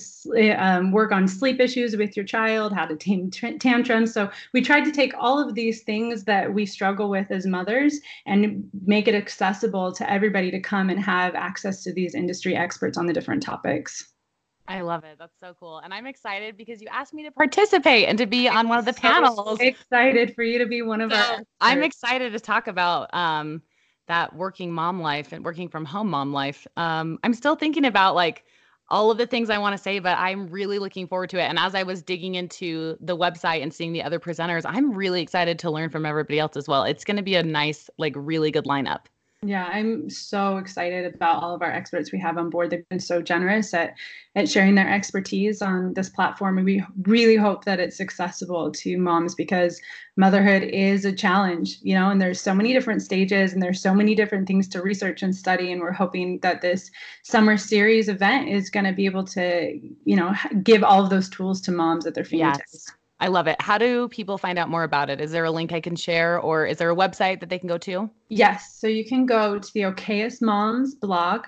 um, 0.57 0.93
work 0.93 1.13
on 1.13 1.27
sleep 1.27 1.61
issues 1.61 1.97
with 1.97 2.17
your 2.17 2.25
child 2.25 2.73
how 2.73 2.85
to 2.85 2.97
tame 2.97 3.31
tantrums 3.31 4.13
so 4.13 4.31
we 4.53 4.61
tried 4.61 4.85
to 4.85 4.93
take 4.93 5.13
all 5.19 5.39
of 5.39 5.55
these 5.55 5.83
things 5.83 6.25
that 6.25 6.53
we 6.53 6.67
struggle 6.67 7.09
with 7.09 7.31
as 7.31 7.47
mothers 7.47 7.99
and 8.27 8.69
make 8.85 9.09
it 9.09 9.15
accessible 9.15 9.93
to 9.93 10.11
everybody 10.11 10.51
to 10.51 10.61
come 10.61 10.91
and 10.91 11.01
have 11.01 11.35
access 11.35 11.83
to 11.83 11.93
these 11.93 12.15
industry 12.15 12.55
experts 12.55 12.99
on 12.99 13.07
the 13.07 13.13
different 13.13 13.43
topics 13.43 14.13
I 14.69 14.81
love 14.81 15.05
it. 15.05 15.17
That's 15.17 15.39
so 15.41 15.55
cool. 15.61 15.79
And 15.79 15.95
I'm 15.95 16.07
excited 16.07 16.57
because 16.57 16.81
you 16.81 16.89
asked 16.91 17.15
me 17.15 17.23
to 17.23 17.31
participate 17.31 18.09
and 18.09 18.19
to 18.19 18.27
be 18.27 18.49
on 18.49 18.69
one 18.69 18.81
of 18.81 18.85
the 18.85 18.93
so 18.93 19.01
panels. 19.01 19.61
Excited 19.61 20.35
for 20.35 20.43
you 20.43 20.59
to 20.59 20.67
be 20.67 20.83
one 20.83 21.01
of 21.01 21.13
so 21.13 21.19
our. 21.19 21.39
I'm 21.61 21.85
excited 21.85 22.33
to 22.33 22.41
talk 22.41 22.67
about 22.67 23.15
um, 23.15 23.63
that 24.07 24.35
working 24.35 24.73
mom 24.73 25.01
life 25.01 25.33
and 25.33 25.45
working 25.45 25.69
from 25.69 25.85
home 25.85 26.11
mom 26.11 26.33
life. 26.33 26.67
Um, 26.77 27.19
I'm 27.25 27.35
still 27.35 27.57
thinking 27.57 27.85
about 27.85 28.15
like 28.15 28.45
all 28.89 29.11
of 29.11 29.19
the 29.19 29.27
things 29.27 29.51
I 29.51 29.59
want 29.59 29.77
to 29.77 29.83
say, 29.83 29.99
but 29.99 30.17
I'm 30.19 30.47
really 30.49 30.79
looking 30.79 31.09
forward 31.09 31.31
to 31.31 31.39
it. 31.39 31.45
And 31.45 31.59
as 31.59 31.75
I 31.75 31.83
was 31.83 32.03
digging 32.03 32.37
into 32.37 32.97
the 33.01 33.17
website 33.17 33.63
and 33.63 33.75
seeing 33.75 33.93
the 33.93 34.03
other 34.03 34.21
presenters, 34.21 34.63
I'm 34.65 34.93
really 34.93 35.21
excited 35.23 35.59
to 35.61 35.71
learn 35.71 35.91
from 35.91 36.07
everybody 36.07 36.39
else 36.39 36.57
as 36.57 36.69
well. 36.69 36.85
It's 36.85 37.05
going 37.05 37.17
to 37.17 37.23
be 37.23 37.35
a 37.35 37.43
nice, 37.43 37.91
like, 37.99 38.13
really 38.17 38.51
good 38.51 38.65
lineup. 38.65 39.07
Yeah, 39.43 39.67
I'm 39.67 40.09
so 40.09 40.57
excited 40.57 41.15
about 41.15 41.43
all 41.43 41.55
of 41.55 41.61
our 41.61 41.71
experts 41.71 42.11
we 42.11 42.19
have 42.21 42.39
on 42.39 42.49
board. 42.49 42.71
They've 42.71 42.89
been 42.89 42.99
so 42.99 43.21
generous 43.21 43.75
at 43.75 43.95
at 44.35 44.49
sharing 44.49 44.75
their 44.75 44.89
expertise 44.89 45.61
on 45.61 45.93
this 45.95 46.09
platform. 46.09 46.57
And 46.57 46.65
we 46.65 46.83
really 47.03 47.37
hope 47.37 47.65
that 47.67 47.79
it's 47.79 48.01
accessible 48.01 48.73
to 48.73 48.99
moms 48.99 49.35
because 49.35 49.81
motherhood 50.17 50.63
is 50.63 51.05
a 51.05 51.13
challenge, 51.13 51.79
you 51.83 51.95
know, 51.95 52.11
and 52.11 52.21
there's 52.21 52.41
so 52.41 52.55
many 52.55 52.73
different 52.73 53.03
stages 53.03 53.53
and 53.53 53.63
there's 53.63 53.81
so 53.81 53.95
many 53.95 54.15
different 54.15 54.49
things 54.49 54.69
to 54.69 54.83
research 54.83 55.23
and 55.23 55.37
study. 55.37 55.71
And 55.71 55.83
we're 55.83 55.93
hoping 55.93 56.39
that 56.41 56.63
this 56.63 56.91
summer 57.23 57.59
series 57.59 58.09
event 58.09 58.49
is 58.49 58.71
going 58.71 58.87
to 58.87 58.93
be 58.93 59.05
able 59.05 59.25
to, 59.25 59.79
you 60.05 60.17
know, 60.17 60.35
give 60.63 60.83
all 60.83 61.05
of 61.05 61.11
those 61.11 61.29
tools 61.29 61.61
to 61.63 61.73
moms 61.73 62.07
at 62.07 62.15
their 62.15 62.25
fingertips. 62.25 62.87
Yes. 62.89 62.97
I 63.19 63.29
love 63.29 63.47
it. 63.47 63.61
How 63.61 63.79
do 63.79 64.09
people 64.09 64.37
find 64.37 64.59
out 64.59 64.69
more 64.69 64.85
about 64.85 65.09
it? 65.09 65.21
Is 65.21 65.33
there 65.33 65.45
a 65.45 65.51
link 65.51 65.73
I 65.73 65.81
can 65.81 65.97
share 65.97 66.39
or 66.39 66.67
is 66.67 66.79
there 66.79 66.91
a 66.91 66.97
website 66.97 67.41
that 67.41 67.49
they 67.49 67.59
can 67.59 67.69
go 67.69 67.79
to? 67.79 68.11
Yes. 68.29 68.77
So 68.79 68.87
you 68.87 69.07
can 69.07 69.25
go 69.25 69.59
to 69.59 69.73
the 69.73 69.83
Okayest 69.83 70.43
Moms 70.43 70.95
blog 70.95 71.47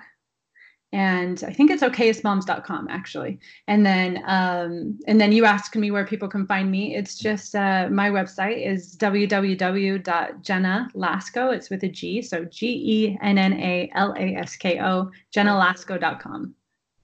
and 0.91 1.43
I 1.45 1.53
think 1.53 1.69
it's 1.69 1.83
okayestmoms.com 1.83 2.87
actually. 2.89 3.37
And 3.67 3.85
then 3.85 4.23
um, 4.25 4.97
and 5.07 5.21
then 5.21 5.31
you 5.31 5.45
asked 5.45 5.75
me 5.75 5.91
where 5.91 6.05
people 6.05 6.27
can 6.27 6.47
find 6.47 6.71
me. 6.71 6.95
It's 6.95 7.15
just 7.15 7.53
uh, 7.53 7.89
my 7.91 8.09
website 8.09 8.65
is 8.65 8.97
www.gennalasko. 8.97 11.53
It's 11.53 11.69
with 11.69 11.83
a 11.83 11.89
G, 11.89 12.23
so 12.23 12.45
G 12.45 12.67
E 12.67 13.19
N 13.21 13.37
N 13.37 13.53
A 13.53 13.91
L 13.93 14.15
A 14.17 14.33
S 14.35 14.55
K 14.55 14.81
O, 14.81 15.11
gennalasko.com. 15.35 16.55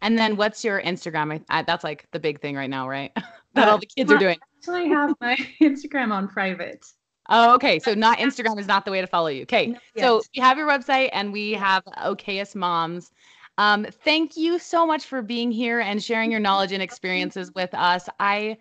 And 0.01 0.17
then 0.17 0.36
what's 0.36 0.63
your 0.63 0.82
Instagram? 0.82 1.43
I, 1.49 1.62
that's 1.62 1.84
like 1.84 2.08
the 2.12 2.19
big 2.19 2.41
thing 2.41 2.56
right 2.56 2.69
now, 2.69 2.89
right? 2.89 3.12
that 3.54 3.67
all 3.67 3.78
the 3.78 3.86
kids 3.86 4.12
are 4.12 4.17
doing 4.17 4.39
actually 4.67 4.89
have 4.89 5.13
my 5.21 5.36
Instagram 5.62 6.12
on 6.12 6.28
private. 6.28 6.86
Oh, 7.30 7.56
okay. 7.56 7.80
So 7.80 7.93
not 7.93 8.19
Instagram 8.19 8.60
is 8.60 8.67
not 8.67 8.86
the 8.86 8.91
way 8.91 9.01
to 9.01 9.08
follow 9.08 9.28
you. 9.28 9.43
Okay. 9.43 9.67
No, 9.67 9.80
yes. 9.95 10.06
So 10.06 10.21
you 10.34 10.43
have 10.43 10.58
your 10.58 10.67
website 10.67 11.10
and 11.12 11.34
we 11.34 11.54
have 11.54 11.84
Okayest 11.86 12.56
Moms. 12.56 13.12
Um, 13.58 13.86
thank 14.04 14.38
you 14.38 14.60
so 14.60 14.86
much 14.86 15.06
for 15.06 15.21
being 15.21 15.49
here 15.49 15.80
and 15.80 16.04
sharing 16.04 16.30
your 16.30 16.39
knowledge 16.39 16.71
and 16.71 16.84
experiences 16.84 17.51
with 17.56 17.73
us. 17.73 18.10
I 18.19 18.58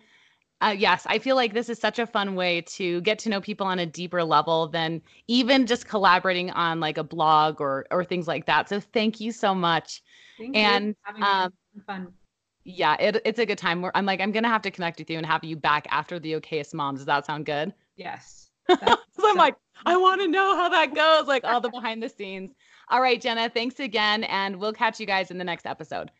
uh, 0.61 0.73
yes, 0.75 1.05
I 1.07 1.19
feel 1.19 1.35
like 1.35 1.53
this 1.53 1.69
is 1.69 1.77
such 1.77 1.99
a 1.99 2.07
fun 2.07 2.33
way 2.33 2.61
to 2.61 3.01
get 3.01 3.19
to 3.19 3.29
know 3.29 3.41
people 3.41 3.67
on 3.67 3.77
a 3.77 3.85
deeper 3.85 4.23
level 4.23 4.69
than 4.69 5.01
even 5.27 5.65
just 5.65 5.85
collaborating 5.85 6.49
on 6.51 6.79
like 6.79 6.97
a 6.97 7.03
blog 7.03 7.59
or 7.59 7.85
or 7.91 8.05
things 8.05 8.25
like 8.25 8.45
that. 8.45 8.69
So 8.69 8.79
thank 8.79 9.19
you 9.19 9.33
so 9.33 9.53
much. 9.53 10.01
Thank 10.37 10.55
and 10.55 10.95
um, 11.21 11.51
fun 11.85 12.13
yeah, 12.65 12.95
it, 12.99 13.21
it's 13.23 13.39
a 13.39 13.45
good 13.45 13.59
time. 13.59 13.81
Where 13.81 13.95
I'm 13.95 14.05
like, 14.05 14.19
I'm 14.19 14.31
gonna 14.31 14.49
have 14.49 14.63
to 14.63 14.71
connect 14.71 14.99
with 14.99 15.09
you 15.09 15.17
and 15.17 15.25
have 15.25 15.43
you 15.43 15.55
back 15.55 15.87
after 15.91 16.19
the 16.19 16.33
Okayest 16.33 16.73
Moms. 16.73 16.99
Does 16.99 17.05
that 17.05 17.25
sound 17.25 17.45
good? 17.45 17.73
Yes. 17.95 18.49
so 18.69 18.97
I'm 19.23 19.37
like, 19.37 19.55
I 19.85 19.95
want 19.95 20.21
to 20.21 20.27
know 20.27 20.55
how 20.55 20.69
that 20.69 20.95
goes, 20.95 21.27
like 21.27 21.43
all 21.43 21.61
the 21.61 21.69
behind 21.73 22.01
the 22.01 22.09
scenes. 22.09 22.51
All 22.89 23.01
right, 23.01 23.21
Genna, 23.21 23.53
thanks 23.53 23.79
again, 23.79 24.23
and 24.25 24.57
we'll 24.57 24.73
catch 24.73 24.99
you 24.99 25.05
guys 25.05 25.31
in 25.31 25.37
the 25.37 25.43
next 25.43 25.65
episode. 25.65 26.11